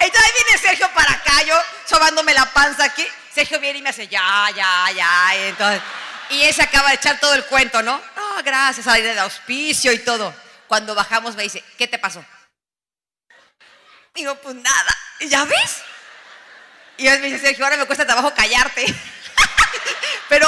Entonces 0.00 0.30
ahí 0.30 0.44
viene 0.44 0.58
Sergio 0.58 0.90
para 0.94 1.12
acá, 1.12 1.42
yo 1.42 1.60
sobándome 1.86 2.32
la 2.32 2.46
panza 2.52 2.84
aquí. 2.84 3.06
Sergio 3.34 3.58
viene 3.58 3.80
y 3.80 3.82
me 3.82 3.90
hace, 3.90 4.06
ya, 4.08 4.48
ya, 4.54 4.90
ya. 4.92 5.36
Y, 5.36 5.48
entonces, 5.48 5.82
y 6.30 6.42
él 6.42 6.54
se 6.54 6.62
acaba 6.62 6.90
de 6.90 6.96
echar 6.96 7.18
todo 7.20 7.34
el 7.34 7.44
cuento, 7.46 7.82
¿no? 7.82 8.00
gracias 8.44 8.86
a 8.86 8.92
la 8.92 8.98
idea 9.00 9.14
de 9.14 9.20
auspicio 9.20 9.92
y 9.92 9.98
todo. 9.98 10.34
Cuando 10.68 10.94
bajamos 10.94 11.34
me 11.34 11.42
dice, 11.42 11.62
¿qué 11.76 11.88
te 11.88 11.98
pasó? 11.98 12.24
Digo, 14.14 14.34
pues 14.36 14.54
nada. 14.54 14.96
¿Ya 15.20 15.44
ves? 15.44 15.82
Y 16.98 17.06
él 17.06 17.20
me 17.20 17.28
dice, 17.28 17.38
Sergio, 17.38 17.64
ahora 17.64 17.76
me 17.76 17.86
cuesta 17.86 18.04
trabajo 18.04 18.34
callarte. 18.34 18.84
Pero 20.28 20.46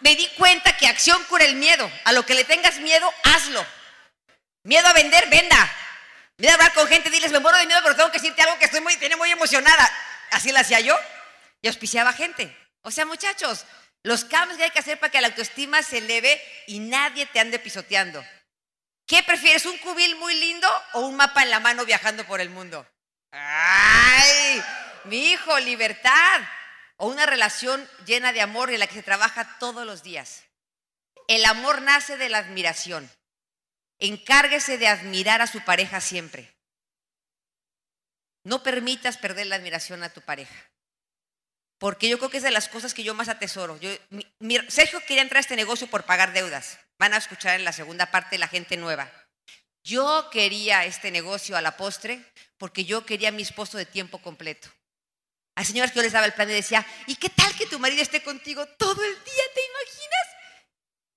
me 0.00 0.14
di 0.14 0.28
cuenta 0.36 0.76
que 0.76 0.86
acción 0.86 1.22
cura 1.24 1.44
el 1.44 1.56
miedo. 1.56 1.90
A 2.04 2.12
lo 2.12 2.24
que 2.24 2.34
le 2.34 2.44
tengas 2.44 2.78
miedo, 2.78 3.12
hazlo. 3.24 3.66
Miedo 4.62 4.86
a 4.86 4.92
vender, 4.92 5.28
venda. 5.30 5.72
Miedo 6.36 6.52
a 6.52 6.54
hablar 6.54 6.74
con 6.74 6.86
gente, 6.86 7.10
diles, 7.10 7.32
me 7.32 7.40
muero 7.40 7.58
de 7.58 7.66
miedo, 7.66 7.80
pero 7.82 7.96
tengo 7.96 8.12
que 8.12 8.18
decirte 8.18 8.42
algo 8.42 8.58
que 8.58 8.66
estoy 8.66 8.80
muy, 8.80 8.96
tiene 8.98 9.16
muy 9.16 9.30
emocionada. 9.30 9.90
Así 10.30 10.52
lo 10.52 10.60
hacía 10.60 10.80
yo. 10.80 10.96
Y 11.62 11.68
auspiciaba 11.68 12.12
gente. 12.12 12.54
O 12.82 12.90
sea, 12.90 13.06
muchachos, 13.06 13.64
Los 14.04 14.24
cambios 14.24 14.56
que 14.56 14.64
hay 14.64 14.70
que 14.70 14.78
hacer 14.78 15.00
para 15.00 15.10
que 15.10 15.20
la 15.20 15.26
autoestima 15.26 15.82
se 15.82 15.98
eleve 15.98 16.40
y 16.68 16.78
nadie 16.78 17.26
te 17.26 17.40
ande 17.40 17.58
pisoteando. 17.58 18.24
¿Qué 19.06 19.22
prefieres, 19.24 19.66
un 19.66 19.76
cubil 19.78 20.14
muy 20.16 20.34
lindo 20.34 20.68
o 20.92 21.00
un 21.00 21.16
mapa 21.16 21.42
en 21.42 21.50
la 21.50 21.58
mano 21.58 21.84
viajando 21.84 22.24
por 22.24 22.40
el 22.40 22.48
mundo? 22.48 22.86
¡Ay! 23.32 24.62
Mi 25.04 25.30
hijo, 25.30 25.58
libertad. 25.60 26.40
O 26.96 27.06
una 27.06 27.26
relación 27.26 27.88
llena 28.06 28.32
de 28.32 28.40
amor 28.40 28.70
en 28.70 28.80
la 28.80 28.86
que 28.86 28.94
se 28.94 29.02
trabaja 29.02 29.58
todos 29.58 29.86
los 29.86 30.02
días. 30.02 30.44
El 31.28 31.44
amor 31.44 31.82
nace 31.82 32.16
de 32.16 32.28
la 32.28 32.38
admiración. 32.38 33.08
Encárguese 34.00 34.78
de 34.78 34.88
admirar 34.88 35.42
a 35.42 35.46
su 35.46 35.60
pareja 35.64 36.00
siempre. 36.00 36.52
No 38.44 38.62
permitas 38.62 39.18
perder 39.18 39.46
la 39.46 39.56
admiración 39.56 40.02
a 40.02 40.12
tu 40.12 40.22
pareja. 40.22 40.70
Porque 41.78 42.08
yo 42.08 42.18
creo 42.18 42.30
que 42.30 42.38
es 42.38 42.42
de 42.42 42.50
las 42.50 42.68
cosas 42.68 42.94
que 42.94 43.04
yo 43.04 43.14
más 43.14 43.28
atesoro. 43.28 43.78
Sergio 44.68 45.00
quería 45.06 45.22
entrar 45.22 45.38
a 45.38 45.40
este 45.40 45.54
negocio 45.54 45.86
por 45.86 46.04
pagar 46.04 46.32
deudas. 46.32 46.78
Van 46.98 47.14
a 47.14 47.18
escuchar 47.18 47.54
en 47.54 47.64
la 47.64 47.72
segunda 47.72 48.10
parte 48.10 48.38
la 48.38 48.48
gente 48.48 48.76
nueva. 48.76 49.10
Yo 49.84 50.28
quería 50.30 50.84
este 50.84 51.10
negocio 51.10 51.56
a 51.56 51.62
la 51.62 51.76
postre 51.76 52.24
porque 52.58 52.84
yo 52.84 53.06
quería 53.06 53.28
a 53.28 53.32
mi 53.32 53.42
esposo 53.42 53.78
de 53.78 53.86
tiempo 53.86 54.20
completo. 54.20 54.68
Hay 55.58 55.64
señoras 55.64 55.90
que 55.90 55.96
yo 55.96 56.04
les 56.04 56.12
daba 56.12 56.24
el 56.24 56.34
plan 56.34 56.48
y 56.48 56.52
decía, 56.52 56.86
¿y 57.08 57.16
qué 57.16 57.30
tal 57.30 57.52
que 57.56 57.66
tu 57.66 57.80
marido 57.80 58.00
esté 58.00 58.22
contigo 58.22 58.64
todo 58.78 59.02
el 59.02 59.24
día? 59.24 59.42
¿Te 59.52 59.60
imaginas? 59.66 60.26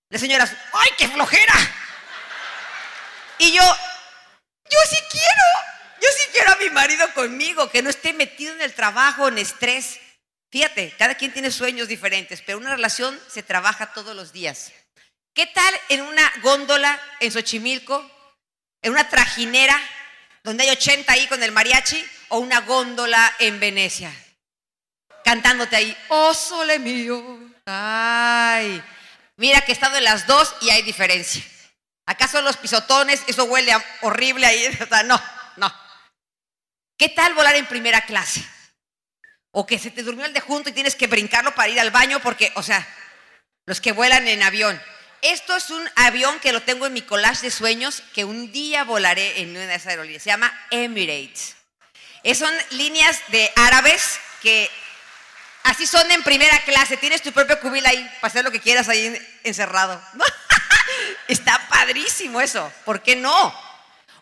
Las 0.09 0.19
señoras, 0.19 0.51
¡ay, 0.73 0.89
qué 0.97 1.07
flojera! 1.07 1.53
Y 3.37 3.53
yo, 3.53 3.61
yo 3.61 4.79
sí 4.89 4.97
quiero, 5.11 5.43
yo 6.01 6.07
sí 6.17 6.23
quiero 6.31 6.53
a 6.53 6.55
mi 6.55 6.71
marido 6.71 7.13
conmigo, 7.13 7.69
que 7.69 7.83
no 7.83 7.91
esté 7.91 8.13
metido 8.13 8.55
en 8.55 8.63
el 8.63 8.73
trabajo, 8.73 9.27
en 9.27 9.37
estrés. 9.37 9.99
Fíjate, 10.49 10.95
cada 10.97 11.13
quien 11.13 11.31
tiene 11.31 11.51
sueños 11.51 11.87
diferentes, 11.87 12.41
pero 12.41 12.57
una 12.57 12.71
relación 12.71 13.21
se 13.27 13.43
trabaja 13.43 13.93
todos 13.93 14.15
los 14.15 14.33
días. 14.33 14.71
¿Qué 15.35 15.45
tal 15.45 15.79
en 15.89 16.01
una 16.01 16.33
góndola 16.41 16.99
en 17.19 17.31
Xochimilco, 17.31 18.09
en 18.81 18.91
una 18.91 19.07
trajinera, 19.07 19.79
donde 20.43 20.63
hay 20.63 20.71
80 20.71 21.13
ahí 21.13 21.27
con 21.27 21.43
el 21.43 21.51
mariachi, 21.51 22.03
o 22.29 22.39
una 22.39 22.61
góndola 22.61 23.35
en 23.37 23.59
Venecia? 23.59 24.11
Cantándote 25.31 25.77
ahí, 25.77 25.97
oh 26.09 26.33
sole 26.33 26.77
mío, 26.77 27.39
ay. 27.65 28.83
Mira 29.37 29.61
que 29.61 29.71
he 29.71 29.73
estado 29.73 29.95
en 29.95 30.03
las 30.03 30.27
dos 30.27 30.53
y 30.59 30.69
hay 30.71 30.81
diferencia. 30.81 31.41
¿Acaso 32.05 32.41
los 32.41 32.57
pisotones, 32.57 33.23
eso 33.27 33.45
huele 33.45 33.71
horrible 34.01 34.45
ahí? 34.45 34.77
no, 35.05 35.23
no. 35.55 35.73
¿Qué 36.97 37.07
tal 37.07 37.33
volar 37.33 37.55
en 37.55 37.65
primera 37.65 38.01
clase? 38.01 38.45
O 39.51 39.65
que 39.65 39.79
se 39.79 39.89
te 39.89 40.03
durmió 40.03 40.25
el 40.25 40.33
de 40.33 40.41
junto 40.41 40.69
y 40.69 40.73
tienes 40.73 40.97
que 40.97 41.07
brincarlo 41.07 41.55
para 41.55 41.69
ir 41.69 41.79
al 41.79 41.91
baño 41.91 42.19
porque, 42.19 42.51
o 42.55 42.61
sea, 42.61 42.85
los 43.65 43.79
que 43.79 43.93
vuelan 43.93 44.27
en 44.27 44.43
avión. 44.43 44.81
Esto 45.21 45.55
es 45.55 45.69
un 45.69 45.89
avión 45.95 46.41
que 46.41 46.51
lo 46.51 46.61
tengo 46.61 46.87
en 46.87 46.91
mi 46.91 47.03
collage 47.03 47.43
de 47.43 47.51
sueños 47.51 48.03
que 48.13 48.25
un 48.25 48.51
día 48.51 48.83
volaré 48.83 49.39
en 49.39 49.51
una 49.51 49.65
de 49.65 49.75
esas 49.75 49.87
aerolíneas. 49.87 50.23
Se 50.23 50.29
llama 50.29 50.53
Emirates. 50.71 51.55
Es, 52.21 52.39
son 52.39 52.53
líneas 52.71 53.21
de 53.29 53.49
árabes 53.55 54.19
que 54.41 54.69
así 55.63 55.87
son 55.87 56.09
en 56.11 56.23
primera 56.23 56.59
clase. 56.61 56.97
Tienes 56.97 57.21
tu 57.21 57.31
propio 57.31 57.59
cubil 57.59 57.85
ahí 57.85 58.03
para 58.19 58.31
hacer 58.31 58.43
lo 58.43 58.51
que 58.51 58.59
quieras 58.59 58.89
ahí 58.89 59.17
encerrado. 59.43 60.01
Está 61.27 61.67
padrísimo 61.69 62.41
eso. 62.41 62.71
¿Por 62.85 63.01
qué 63.01 63.15
no? 63.15 63.71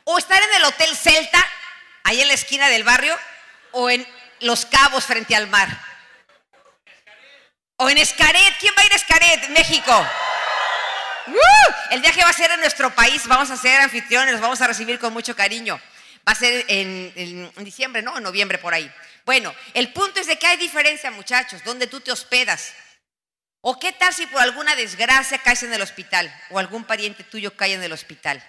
O 0.04 0.17
estar 0.17 0.41
en 0.41 0.56
el 0.56 0.65
Hotel 0.65 0.95
Celta, 0.95 1.45
ahí 2.04 2.21
en 2.21 2.28
la 2.28 2.34
esquina 2.34 2.69
del 2.69 2.84
barrio, 2.84 3.17
o 3.71 3.89
en 3.89 4.08
Los 4.39 4.65
Cabos 4.65 5.06
frente 5.06 5.36
al 5.36 5.47
mar. 5.47 5.69
O 7.78 7.89
en 7.89 7.97
Escaret. 7.97 8.58
¿Quién 8.60 8.73
va 8.78 8.82
a 8.82 8.86
ir 8.86 8.93
a 8.93 8.95
Escaret, 8.95 9.49
México? 9.49 10.08
El 11.91 12.02
viaje 12.02 12.23
va 12.23 12.30
a 12.30 12.34
ser 12.34 12.52
en 12.52 12.60
nuestro 12.60 12.93
país, 12.93 13.25
vamos 13.28 13.49
a 13.52 13.58
ser 13.58 13.82
anfitriones, 13.82 14.34
los 14.34 14.41
vamos 14.41 14.62
a 14.62 14.67
recibir 14.67 14.99
con 14.99 15.13
mucho 15.13 15.36
cariño. 15.36 15.80
Va 16.28 16.34
a 16.34 16.36
ser 16.36 16.65
en, 16.67 17.12
en, 17.15 17.63
diciembre, 17.63 18.02
¿no? 18.02 18.17
En 18.17 18.23
noviembre 18.23 18.58
por 18.58 18.73
ahí. 18.73 18.91
Bueno, 19.30 19.54
el 19.76 19.94
punto 19.94 20.20
es 20.20 20.26
de 20.26 20.39
que 20.39 20.48
hay 20.48 20.58
diferencia, 20.58 21.12
muchachos, 21.12 21.63
donde 21.63 21.86
tú 21.86 22.02
te 22.02 22.12
hospedas. 22.12 22.74
¿O 23.62 23.78
qué 23.78 23.94
tal 23.94 24.12
si 24.12 24.26
por 24.26 24.42
alguna 24.42 24.76
desgracia 24.76 25.38
caes 25.38 25.62
en 25.62 25.72
el 25.72 25.84
hospital 25.84 26.36
o 26.50 26.58
algún 26.58 26.84
pariente 26.84 27.24
tuyo 27.24 27.56
cae 27.56 27.76
en 27.76 27.84
el 27.84 27.92
hospital? 27.92 28.44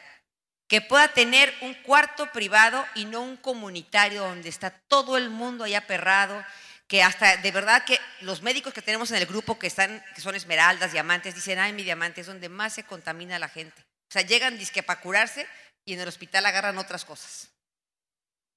Que 0.69 0.81
pueda 0.81 1.09
tener 1.09 1.55
un 1.61 1.75
cuarto 1.75 2.33
privado 2.33 2.83
y 2.95 3.05
no 3.05 3.21
un 3.21 3.37
comunitario 3.37 4.23
donde 4.23 4.49
está 4.49 4.71
todo 4.71 5.19
el 5.19 5.29
mundo 5.29 5.65
allá 5.65 5.87
perrado, 5.87 6.43
que 6.89 7.03
hasta 7.03 7.37
de 7.37 7.51
verdad 7.51 7.85
que 7.85 8.01
los 8.23 8.41
médicos 8.41 8.73
que 8.73 8.81
tenemos 8.81 9.11
en 9.11 9.19
el 9.19 9.27
grupo 9.27 9.59
que 9.59 9.67
están, 9.67 10.03
que 10.15 10.23
son 10.23 10.35
esmeraldas, 10.35 10.93
diamantes, 10.93 11.35
dicen, 11.35 11.59
ay, 11.59 11.75
mi 11.75 11.83
diamante 11.83 12.23
es 12.23 12.27
donde 12.27 12.49
más 12.49 12.73
se 12.73 12.85
contamina 12.85 13.39
la 13.39 13.51
gente. 13.51 13.83
O 14.09 14.13
sea, 14.13 14.23
llegan 14.23 14.57
disque 14.57 14.83
para 14.83 15.03
curarse 15.03 15.47
y 15.85 15.93
en 15.93 16.01
el 16.01 16.09
hospital 16.09 16.47
agarran 16.47 16.79
otras 16.79 17.05
cosas. 17.05 17.50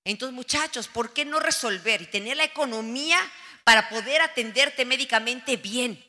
Entonces, 0.05 0.35
muchachos, 0.35 0.87
¿por 0.87 1.13
qué 1.13 1.25
no 1.25 1.39
resolver 1.39 2.01
y 2.01 2.07
tener 2.07 2.37
la 2.37 2.43
economía 2.43 3.19
para 3.63 3.89
poder 3.89 4.21
atenderte 4.21 4.85
médicamente 4.85 5.57
bien? 5.57 6.03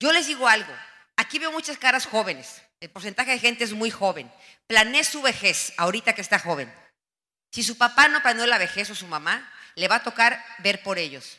Yo 0.00 0.12
les 0.12 0.26
digo 0.26 0.46
algo, 0.46 0.72
aquí 1.16 1.38
veo 1.38 1.50
muchas 1.50 1.78
caras 1.78 2.06
jóvenes, 2.06 2.62
el 2.80 2.90
porcentaje 2.90 3.32
de 3.32 3.38
gente 3.38 3.64
es 3.64 3.72
muy 3.72 3.90
joven. 3.90 4.30
Planee 4.66 5.02
su 5.04 5.22
vejez 5.22 5.72
ahorita 5.76 6.14
que 6.14 6.20
está 6.20 6.38
joven. 6.38 6.72
Si 7.52 7.62
su 7.62 7.76
papá 7.76 8.08
no 8.08 8.22
planeó 8.22 8.46
la 8.46 8.58
vejez 8.58 8.90
o 8.90 8.94
su 8.94 9.06
mamá, 9.06 9.50
le 9.74 9.88
va 9.88 9.96
a 9.96 10.02
tocar 10.02 10.44
ver 10.58 10.82
por 10.82 10.98
ellos. 10.98 11.38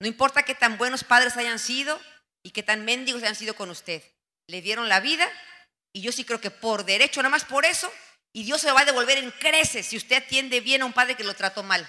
No 0.00 0.08
importa 0.08 0.42
qué 0.42 0.54
tan 0.54 0.76
buenos 0.76 1.04
padres 1.04 1.36
hayan 1.36 1.58
sido 1.58 1.98
y 2.42 2.50
qué 2.50 2.62
tan 2.62 2.84
mendigos 2.84 3.22
hayan 3.22 3.36
sido 3.36 3.54
con 3.54 3.70
usted. 3.70 4.02
Le 4.48 4.60
dieron 4.60 4.88
la 4.88 5.00
vida 5.00 5.26
y 5.92 6.02
yo 6.02 6.12
sí 6.12 6.24
creo 6.24 6.40
que 6.40 6.50
por 6.50 6.84
derecho, 6.84 7.22
nada 7.22 7.30
más 7.30 7.44
por 7.44 7.64
eso, 7.64 7.90
y 8.34 8.42
Dios 8.42 8.60
se 8.60 8.72
va 8.72 8.80
a 8.80 8.84
devolver 8.84 9.16
en 9.16 9.30
creces 9.30 9.86
si 9.86 9.96
usted 9.96 10.16
atiende 10.16 10.60
bien 10.60 10.82
a 10.82 10.86
un 10.86 10.92
padre 10.92 11.14
que 11.14 11.22
lo 11.22 11.34
trató 11.34 11.62
mal 11.62 11.88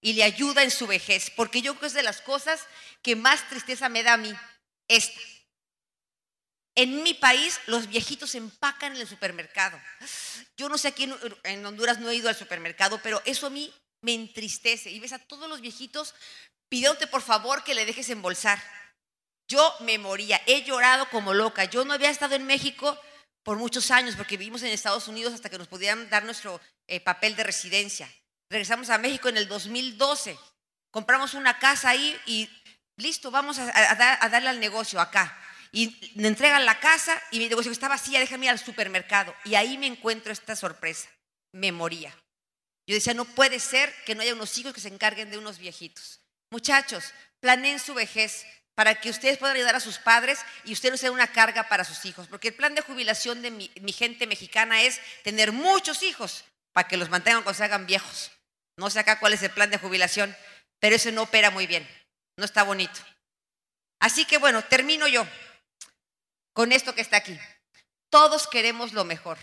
y 0.00 0.14
le 0.14 0.24
ayuda 0.24 0.62
en 0.62 0.70
su 0.70 0.86
vejez. 0.86 1.30
Porque 1.36 1.60
yo 1.60 1.72
creo 1.72 1.80
que 1.80 1.86
es 1.88 1.92
de 1.92 2.02
las 2.02 2.22
cosas 2.22 2.66
que 3.02 3.14
más 3.14 3.46
tristeza 3.50 3.90
me 3.90 4.02
da 4.02 4.14
a 4.14 4.16
mí, 4.16 4.34
esta. 4.88 5.20
En 6.74 7.02
mi 7.02 7.12
país 7.12 7.60
los 7.66 7.86
viejitos 7.86 8.34
empacan 8.34 8.94
en 8.94 9.02
el 9.02 9.06
supermercado. 9.06 9.78
Yo 10.56 10.70
no 10.70 10.78
sé 10.78 10.88
aquí 10.88 11.08
en 11.44 11.66
Honduras 11.66 12.00
no 12.00 12.08
he 12.08 12.16
ido 12.16 12.30
al 12.30 12.34
supermercado, 12.34 12.98
pero 13.02 13.22
eso 13.26 13.46
a 13.46 13.50
mí 13.50 13.72
me 14.00 14.14
entristece. 14.14 14.90
Y 14.90 15.00
ves 15.00 15.12
a 15.12 15.18
todos 15.18 15.50
los 15.50 15.60
viejitos 15.60 16.14
pidiéndote 16.70 17.06
por 17.06 17.20
favor 17.20 17.62
que 17.62 17.74
le 17.74 17.84
dejes 17.84 18.08
embolsar. 18.08 18.58
Yo 19.48 19.74
me 19.80 19.98
moría, 19.98 20.40
he 20.46 20.64
llorado 20.64 21.10
como 21.10 21.34
loca. 21.34 21.66
Yo 21.66 21.84
no 21.84 21.92
había 21.92 22.08
estado 22.08 22.34
en 22.34 22.46
México 22.46 22.98
por 23.44 23.58
muchos 23.58 23.90
años 23.90 24.16
porque 24.16 24.36
vivimos 24.36 24.62
en 24.62 24.70
Estados 24.70 25.06
Unidos 25.06 25.34
hasta 25.34 25.50
que 25.50 25.58
nos 25.58 25.68
pudieran 25.68 26.08
dar 26.10 26.24
nuestro 26.24 26.60
eh, 26.88 26.98
papel 27.00 27.36
de 27.36 27.44
residencia. 27.44 28.10
Regresamos 28.50 28.90
a 28.90 28.98
México 28.98 29.28
en 29.28 29.36
el 29.36 29.46
2012. 29.46 30.36
Compramos 30.90 31.34
una 31.34 31.58
casa 31.58 31.90
ahí 31.90 32.18
y 32.26 32.48
listo, 32.96 33.30
vamos 33.30 33.58
a, 33.58 34.24
a 34.24 34.28
darle 34.28 34.48
al 34.48 34.60
negocio 34.60 35.00
acá. 35.00 35.38
Y 35.72 36.12
me 36.14 36.28
entregan 36.28 36.64
la 36.64 36.78
casa 36.80 37.20
y 37.30 37.38
mi 37.38 37.48
negocio 37.48 37.70
está 37.70 37.88
vacía, 37.88 38.20
déjame 38.20 38.46
ir 38.46 38.50
al 38.50 38.58
supermercado. 38.58 39.34
Y 39.44 39.56
ahí 39.56 39.76
me 39.76 39.86
encuentro 39.86 40.32
esta 40.32 40.56
sorpresa. 40.56 41.08
Me 41.52 41.72
moría. 41.72 42.16
Yo 42.86 42.94
decía, 42.94 43.14
no 43.14 43.24
puede 43.24 43.60
ser 43.60 43.94
que 44.04 44.14
no 44.14 44.22
haya 44.22 44.34
unos 44.34 44.56
hijos 44.58 44.72
que 44.72 44.80
se 44.80 44.88
encarguen 44.88 45.30
de 45.30 45.38
unos 45.38 45.58
viejitos. 45.58 46.20
Muchachos, 46.50 47.12
planeen 47.40 47.80
su 47.80 47.94
vejez 47.94 48.46
para 48.74 48.96
que 48.96 49.10
ustedes 49.10 49.38
puedan 49.38 49.56
ayudar 49.56 49.76
a 49.76 49.80
sus 49.80 49.98
padres 49.98 50.40
y 50.64 50.72
ustedes 50.72 50.92
no 50.92 50.98
sean 50.98 51.12
una 51.12 51.28
carga 51.28 51.68
para 51.68 51.84
sus 51.84 52.04
hijos. 52.04 52.26
Porque 52.26 52.48
el 52.48 52.54
plan 52.54 52.74
de 52.74 52.82
jubilación 52.82 53.42
de 53.42 53.50
mi, 53.50 53.92
gente 53.92 54.26
mexicana 54.26 54.82
es 54.82 55.00
tener 55.22 55.52
muchos 55.52 56.02
hijos 56.02 56.44
para 56.72 56.88
que 56.88 56.96
los 56.96 57.08
mantengan 57.08 57.42
cuando 57.42 57.56
se 57.56 57.64
hagan 57.64 57.86
viejos. 57.86 58.32
No 58.76 58.90
sé 58.90 58.98
acá 58.98 59.20
cuál 59.20 59.32
es 59.32 59.42
el 59.42 59.50
plan 59.50 59.70
de 59.70 59.78
jubilación, 59.78 60.36
pero 60.80 60.96
eso 60.96 61.12
no 61.12 61.22
opera 61.22 61.50
muy 61.50 61.66
bien, 61.66 61.88
no 62.36 62.44
está 62.44 62.64
bonito. 62.64 63.00
Así 64.00 64.24
que 64.24 64.38
bueno, 64.38 64.62
termino 64.64 65.06
yo 65.06 65.26
con 66.52 66.72
esto 66.72 66.94
que 66.94 67.00
está 67.00 67.18
aquí. 67.18 67.38
Todos 68.10 68.48
queremos 68.48 68.92
lo 68.92 69.04
mejor. 69.04 69.38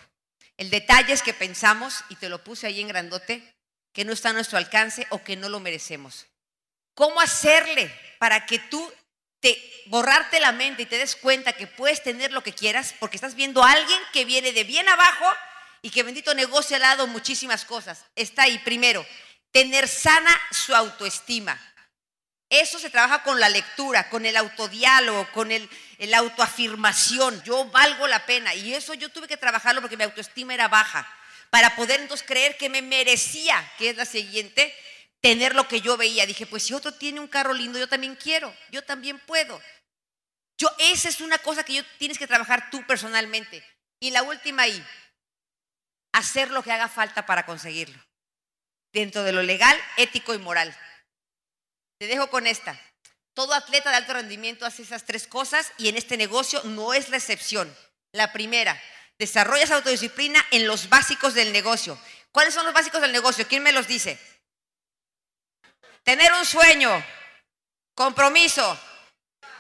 El 0.58 0.70
detalle 0.70 1.14
es 1.14 1.24
que 1.24 1.34
pensamos, 1.34 2.04
y 2.10 2.16
te 2.18 2.30
lo 2.30 2.44
puse 2.44 2.68
ahí 2.68 2.82
en 2.82 2.90
grandote, 2.90 3.56
que 3.94 4.06
no 4.06 4.14
está 4.14 4.30
a 4.30 4.34
nuestro 4.34 4.58
alcance 4.58 5.08
o 5.10 5.24
que 5.24 5.36
no 5.36 5.50
lo 5.50 5.60
merecemos. 5.60 6.28
¿Cómo 6.94 7.22
hacerle 7.22 7.94
para 8.20 8.46
que 8.46 8.60
tú 8.60 8.94
te 9.42 9.84
borrarte 9.88 10.40
la 10.40 10.54
mente 10.54 10.84
y 10.84 10.86
te 10.86 10.98
des 10.98 11.16
cuenta 11.16 11.54
que 11.54 11.68
puedes 11.68 12.02
tener 12.02 12.32
lo 12.32 12.44
que 12.44 12.54
quieras 12.54 12.96
porque 13.00 13.18
estás 13.18 13.36
viendo 13.36 13.64
a 13.64 13.72
alguien 13.72 14.00
que 14.14 14.24
viene 14.24 14.54
de 14.54 14.64
bien 14.64 14.88
abajo 14.88 15.26
y 15.82 15.90
que 15.90 16.04
bendito 16.04 16.34
negocio 16.34 16.78
ha 16.78 16.80
dado 16.80 17.08
muchísimas 17.08 17.66
cosas? 17.66 18.06
Está 18.16 18.44
ahí 18.44 18.60
primero, 18.60 19.06
tener 19.52 19.88
sana 19.88 20.40
su 20.52 20.76
autoestima. 20.76 21.60
Eso 22.50 22.80
se 22.80 22.90
trabaja 22.90 23.24
con 23.24 23.40
la 23.40 23.48
lectura, 23.50 24.10
con 24.10 24.26
el 24.26 24.36
autodiálogo, 24.36 25.26
con 25.32 25.52
el, 25.52 25.70
la 26.00 26.18
autoafirmación. 26.18 27.42
Yo 27.44 27.66
valgo 27.66 28.08
la 28.08 28.26
pena. 28.26 28.54
Y 28.54 28.74
eso 28.74 28.94
yo 28.94 29.08
tuve 29.08 29.30
que 29.30 29.38
trabajarlo 29.38 29.80
porque 29.80 29.96
mi 29.96 30.04
autoestima 30.04 30.54
era 30.54 30.68
baja. 30.68 31.08
Para 31.50 31.78
poder 31.78 32.02
entonces 32.02 32.28
creer 32.28 32.58
que 32.58 32.68
me 32.68 32.82
merecía, 32.82 33.72
que 33.78 33.90
es 33.90 33.96
la 33.96 34.04
siguiente, 34.04 34.76
tener 35.22 35.56
lo 35.56 35.68
que 35.68 35.82
yo 35.82 35.96
veía. 35.96 36.26
Dije, 36.26 36.46
pues 36.46 36.64
si 36.64 36.74
otro 36.74 36.94
tiene 36.94 37.20
un 37.20 37.28
carro 37.28 37.54
lindo, 37.54 37.80
yo 37.80 37.88
también 37.88 38.16
quiero. 38.16 38.54
Yo 38.70 38.84
también 38.84 39.20
puedo. 39.20 39.62
Yo, 40.58 40.70
esa 40.78 41.10
es 41.10 41.22
una 41.22 41.38
cosa 41.40 41.64
que 41.64 41.76
yo 41.76 41.84
tienes 41.98 42.18
que 42.18 42.28
trabajar 42.28 42.70
tú 42.70 42.86
personalmente. 42.86 43.64
Y 44.00 44.10
la 44.12 44.24
última 44.24 44.64
ahí, 44.64 44.86
hacer 46.12 46.52
lo 46.52 46.64
que 46.64 46.72
haga 46.72 46.88
falta 46.88 47.26
para 47.26 47.46
conseguirlo. 47.46 48.04
Dentro 48.92 49.24
de 49.24 49.32
lo 49.32 49.42
legal, 49.42 49.80
ético 49.98 50.34
y 50.34 50.38
moral. 50.40 50.76
Te 52.00 52.08
dejo 52.08 52.30
con 52.30 52.48
esta. 52.48 52.80
Todo 53.34 53.54
atleta 53.54 53.90
de 53.92 53.96
alto 53.98 54.14
rendimiento 54.14 54.66
hace 54.66 54.82
esas 54.82 55.06
tres 55.06 55.28
cosas 55.28 55.72
y 55.78 55.88
en 55.88 55.98
este 55.98 56.18
negocio 56.18 56.62
no 56.64 56.94
es 56.94 57.10
la 57.10 57.18
excepción. 57.18 57.74
La 58.12 58.34
primera, 58.34 58.80
desarrollas 59.18 59.72
autodisciplina 59.72 60.46
en 60.52 60.68
los 60.68 60.90
básicos 60.90 61.34
del 61.34 61.54
negocio. 61.54 61.98
¿Cuáles 62.32 62.54
son 62.54 62.66
los 62.66 62.74
básicos 62.74 63.02
del 63.02 63.14
negocio? 63.14 63.48
¿Quién 63.48 63.64
me 63.64 63.72
los 63.72 63.88
dice? 63.88 64.20
Tener 66.04 66.34
un 66.34 66.46
sueño, 66.46 67.06
compromiso, 67.96 68.80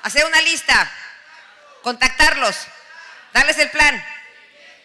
hacer 0.03 0.25
una 0.25 0.41
lista, 0.41 0.91
contactarlos, 1.83 2.67
darles 3.33 3.57
el 3.59 3.69
plan, 3.69 4.03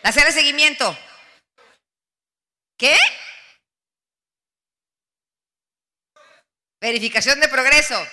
hacer 0.02 0.26
el 0.26 0.32
seguimiento. 0.32 0.96
¿Qué? 2.76 2.96
Verificación 6.80 7.40
de 7.40 7.48
progreso. 7.48 8.06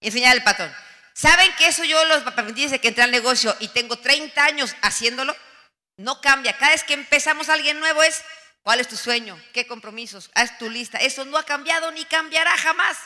Enseñar 0.00 0.36
el 0.36 0.44
patrón. 0.44 0.74
¿Saben 1.14 1.52
que 1.56 1.66
eso 1.66 1.82
yo 1.82 2.04
los 2.04 2.24
aprendí 2.26 2.62
desde 2.62 2.80
que 2.80 2.88
entré 2.88 3.02
al 3.02 3.10
negocio 3.10 3.56
y 3.58 3.68
tengo 3.68 3.98
30 3.98 4.44
años 4.44 4.76
haciéndolo? 4.82 5.34
No 5.96 6.20
cambia. 6.20 6.56
Cada 6.56 6.72
vez 6.72 6.84
que 6.84 6.94
empezamos 6.94 7.48
alguien 7.48 7.80
nuevo 7.80 8.02
es, 8.04 8.22
¿cuál 8.62 8.80
es 8.80 8.88
tu 8.88 8.96
sueño? 8.96 9.40
¿Qué 9.52 9.66
compromisos? 9.66 10.30
Haz 10.34 10.58
tu 10.58 10.68
lista. 10.70 10.98
Eso 10.98 11.24
no 11.24 11.38
ha 11.38 11.44
cambiado 11.44 11.90
ni 11.90 12.04
cambiará 12.04 12.56
jamás. 12.56 12.98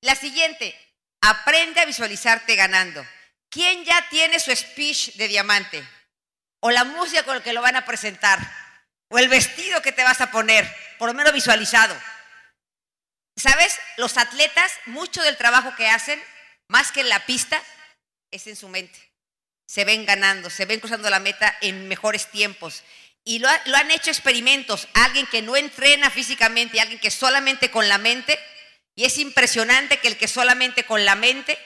La 0.00 0.14
siguiente, 0.14 0.76
aprende 1.20 1.80
a 1.80 1.84
visualizarte 1.84 2.56
ganando. 2.56 3.06
¿Quién 3.48 3.84
ya 3.84 4.08
tiene 4.08 4.40
su 4.40 4.54
speech 4.54 5.14
de 5.14 5.28
diamante? 5.28 5.86
O 6.60 6.70
la 6.70 6.84
música 6.84 7.22
con 7.22 7.36
la 7.36 7.42
que 7.42 7.52
lo 7.52 7.62
van 7.62 7.76
a 7.76 7.84
presentar. 7.84 8.38
O 9.08 9.18
el 9.18 9.28
vestido 9.28 9.82
que 9.82 9.92
te 9.92 10.04
vas 10.04 10.20
a 10.20 10.30
poner, 10.30 10.66
por 10.98 11.08
lo 11.08 11.14
menos 11.14 11.32
visualizado. 11.32 11.94
¿Sabes? 13.36 13.78
Los 13.96 14.16
atletas, 14.16 14.72
mucho 14.86 15.22
del 15.22 15.36
trabajo 15.36 15.74
que 15.76 15.88
hacen, 15.88 16.22
más 16.68 16.92
que 16.92 17.00
en 17.00 17.08
la 17.08 17.24
pista, 17.26 17.62
es 18.30 18.46
en 18.46 18.56
su 18.56 18.68
mente. 18.68 18.98
Se 19.66 19.84
ven 19.84 20.04
ganando, 20.04 20.50
se 20.50 20.64
ven 20.64 20.80
cruzando 20.80 21.08
la 21.10 21.20
meta 21.20 21.56
en 21.60 21.88
mejores 21.88 22.30
tiempos. 22.30 22.82
Y 23.24 23.38
lo, 23.38 23.48
lo 23.66 23.76
han 23.76 23.90
hecho 23.90 24.10
experimentos. 24.10 24.88
Alguien 24.94 25.26
que 25.26 25.42
no 25.42 25.56
entrena 25.56 26.10
físicamente 26.10 26.80
alguien 26.80 27.00
que 27.00 27.10
solamente 27.10 27.70
con 27.70 27.88
la 27.88 27.98
mente 27.98 28.38
y 28.94 29.04
es 29.04 29.18
impresionante 29.18 29.98
que 29.98 30.08
el 30.08 30.16
que 30.16 30.28
solamente 30.28 30.84
con 30.84 31.04
la 31.04 31.14
mente 31.14 31.58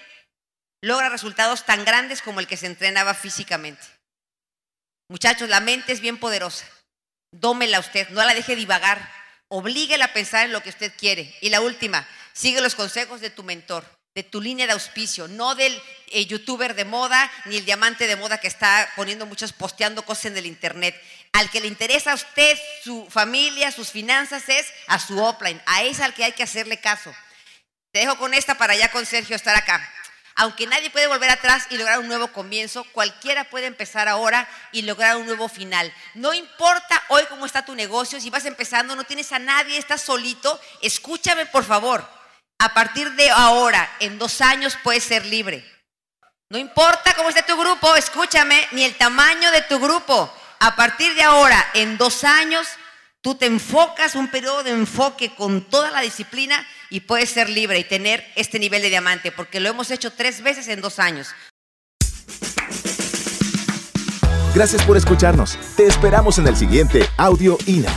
logra 0.82 1.08
resultados 1.08 1.64
tan 1.64 1.84
grandes 1.84 2.22
como 2.22 2.40
el 2.40 2.46
que 2.46 2.56
se 2.56 2.66
entrenaba 2.66 3.14
físicamente. 3.14 3.82
Muchachos, 5.08 5.48
la 5.48 5.60
mente 5.60 5.92
es 5.92 6.00
bien 6.00 6.18
poderosa. 6.18 6.66
Dómela 7.32 7.80
usted, 7.80 8.08
no 8.10 8.24
la 8.24 8.34
deje 8.34 8.56
divagar. 8.56 9.10
Oblíguela 9.48 10.06
a 10.06 10.12
pensar 10.12 10.46
en 10.46 10.52
lo 10.52 10.62
que 10.62 10.70
usted 10.70 10.92
quiere. 10.96 11.34
Y 11.40 11.50
la 11.50 11.60
última, 11.60 12.06
sigue 12.32 12.60
los 12.60 12.74
consejos 12.74 13.20
de 13.20 13.30
tu 13.30 13.42
mentor, 13.42 13.84
de 14.16 14.22
tu 14.22 14.40
línea 14.40 14.66
de 14.66 14.72
auspicio, 14.72 15.28
no 15.28 15.54
del 15.54 15.78
eh, 16.06 16.24
youtuber 16.24 16.74
de 16.74 16.86
moda 16.86 17.30
ni 17.44 17.58
el 17.58 17.66
diamante 17.66 18.06
de 18.06 18.16
moda 18.16 18.38
que 18.38 18.48
está 18.48 18.90
poniendo 18.96 19.26
muchos, 19.26 19.52
posteando 19.52 20.06
cosas 20.06 20.24
en 20.26 20.38
el 20.38 20.46
internet. 20.46 20.98
Al 21.32 21.50
que 21.50 21.60
le 21.60 21.66
interesa 21.66 22.12
a 22.12 22.14
usted, 22.14 22.58
su 22.82 23.06
familia, 23.10 23.70
sus 23.70 23.90
finanzas, 23.90 24.48
es 24.48 24.72
a 24.86 24.98
su 24.98 25.22
offline. 25.22 25.60
A 25.66 25.82
ese 25.82 26.02
al 26.02 26.14
que 26.14 26.24
hay 26.24 26.32
que 26.32 26.42
hacerle 26.42 26.80
caso. 26.80 27.14
Te 27.92 28.00
dejo 28.00 28.16
con 28.16 28.32
esta 28.32 28.56
para 28.56 28.74
ya 28.74 28.90
con 28.90 29.04
Sergio 29.04 29.36
estar 29.36 29.54
acá. 29.54 29.86
Aunque 30.34 30.66
nadie 30.66 30.88
puede 30.88 31.08
volver 31.08 31.28
atrás 31.28 31.66
y 31.68 31.76
lograr 31.76 31.98
un 31.98 32.08
nuevo 32.08 32.28
comienzo, 32.28 32.84
cualquiera 32.92 33.44
puede 33.44 33.66
empezar 33.66 34.08
ahora 34.08 34.48
y 34.72 34.80
lograr 34.80 35.18
un 35.18 35.26
nuevo 35.26 35.50
final. 35.50 35.92
No 36.14 36.32
importa 36.32 37.02
hoy 37.08 37.24
cómo 37.28 37.44
está 37.44 37.66
tu 37.66 37.74
negocio, 37.74 38.18
si 38.18 38.30
vas 38.30 38.46
empezando, 38.46 38.96
no 38.96 39.04
tienes 39.04 39.30
a 39.32 39.38
nadie, 39.38 39.76
estás 39.76 40.00
solito, 40.00 40.58
escúchame 40.80 41.44
por 41.44 41.64
favor. 41.64 42.15
A 42.58 42.74
partir 42.74 43.12
de 43.12 43.30
ahora, 43.30 43.88
en 44.00 44.18
dos 44.18 44.40
años, 44.40 44.76
puedes 44.82 45.04
ser 45.04 45.26
libre. 45.26 45.64
No 46.48 46.58
importa 46.58 47.14
cómo 47.14 47.28
esté 47.28 47.42
tu 47.42 47.56
grupo, 47.58 47.94
escúchame, 47.96 48.66
ni 48.72 48.84
el 48.84 48.96
tamaño 48.96 49.50
de 49.50 49.62
tu 49.62 49.78
grupo 49.78 50.32
a 50.60 50.74
partir 50.74 51.14
de 51.14 51.22
ahora, 51.22 51.64
en 51.74 51.98
dos 51.98 52.24
años, 52.24 52.66
tú 53.20 53.34
te 53.34 53.46
enfocas 53.46 54.14
un 54.14 54.28
periodo 54.28 54.62
de 54.62 54.70
enfoque 54.70 55.34
con 55.34 55.62
toda 55.62 55.90
la 55.90 56.00
disciplina 56.00 56.66
y 56.88 57.00
puedes 57.00 57.30
ser 57.30 57.50
libre 57.50 57.78
y 57.78 57.84
tener 57.84 58.26
este 58.36 58.58
nivel 58.58 58.82
de 58.82 58.88
diamante, 58.88 59.32
porque 59.32 59.60
lo 59.60 59.68
hemos 59.68 59.90
hecho 59.90 60.12
tres 60.12 60.42
veces 60.42 60.68
en 60.68 60.80
dos 60.80 60.98
años. 60.98 61.28
Gracias 64.54 64.82
por 64.84 64.96
escucharnos. 64.96 65.58
Te 65.76 65.86
esperamos 65.86 66.38
en 66.38 66.46
el 66.46 66.56
siguiente 66.56 67.06
Audio 67.18 67.58
INA. 67.66 67.92